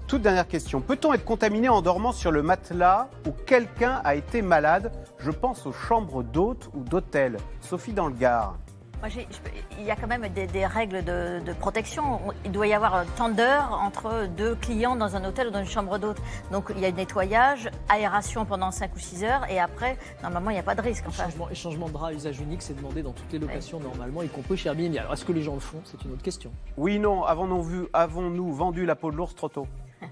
[0.08, 0.82] Toute dernière question.
[0.82, 4.92] Peut-on être contaminé en dormant sur le matelas où quelqu'un a été malade?
[5.18, 7.38] Je pense aux chambres d'hôtes ou d'hôtels.
[7.60, 8.56] Sophie dans le Gard.
[9.80, 12.20] il y a quand même des, règles de, protection.
[12.46, 15.66] Il doit y avoir tant d'heures entre deux clients dans un hôtel ou dans une
[15.66, 16.18] chambre d'hôte.
[16.52, 20.54] Donc il y a nettoyage, aération pendant 5 ou 6 heures et après, normalement, il
[20.54, 21.06] n'y a pas de risque.
[21.08, 21.24] Enfin.
[21.24, 24.22] Changement, et changement de drap à usage unique, c'est demandé dans toutes les locations normalement,
[24.22, 24.96] y compris chez Airbnb.
[24.98, 25.82] Alors est-ce que les gens le font?
[25.84, 26.52] C'est une autre question.
[26.78, 27.24] Oui, non.
[27.24, 29.68] Avons-nous vu, avons-nous vendu la peau de l'ours trop tôt?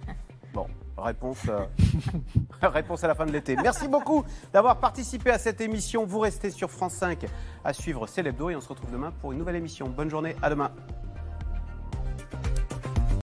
[0.53, 0.67] Bon,
[0.99, 1.65] réponse, euh,
[2.61, 3.55] réponse à la fin de l'été.
[3.55, 4.23] Merci beaucoup
[4.53, 6.05] d'avoir participé à cette émission.
[6.05, 7.25] Vous restez sur France 5
[7.63, 9.89] à suivre C'est et on se retrouve demain pour une nouvelle émission.
[9.89, 10.71] Bonne journée, à demain.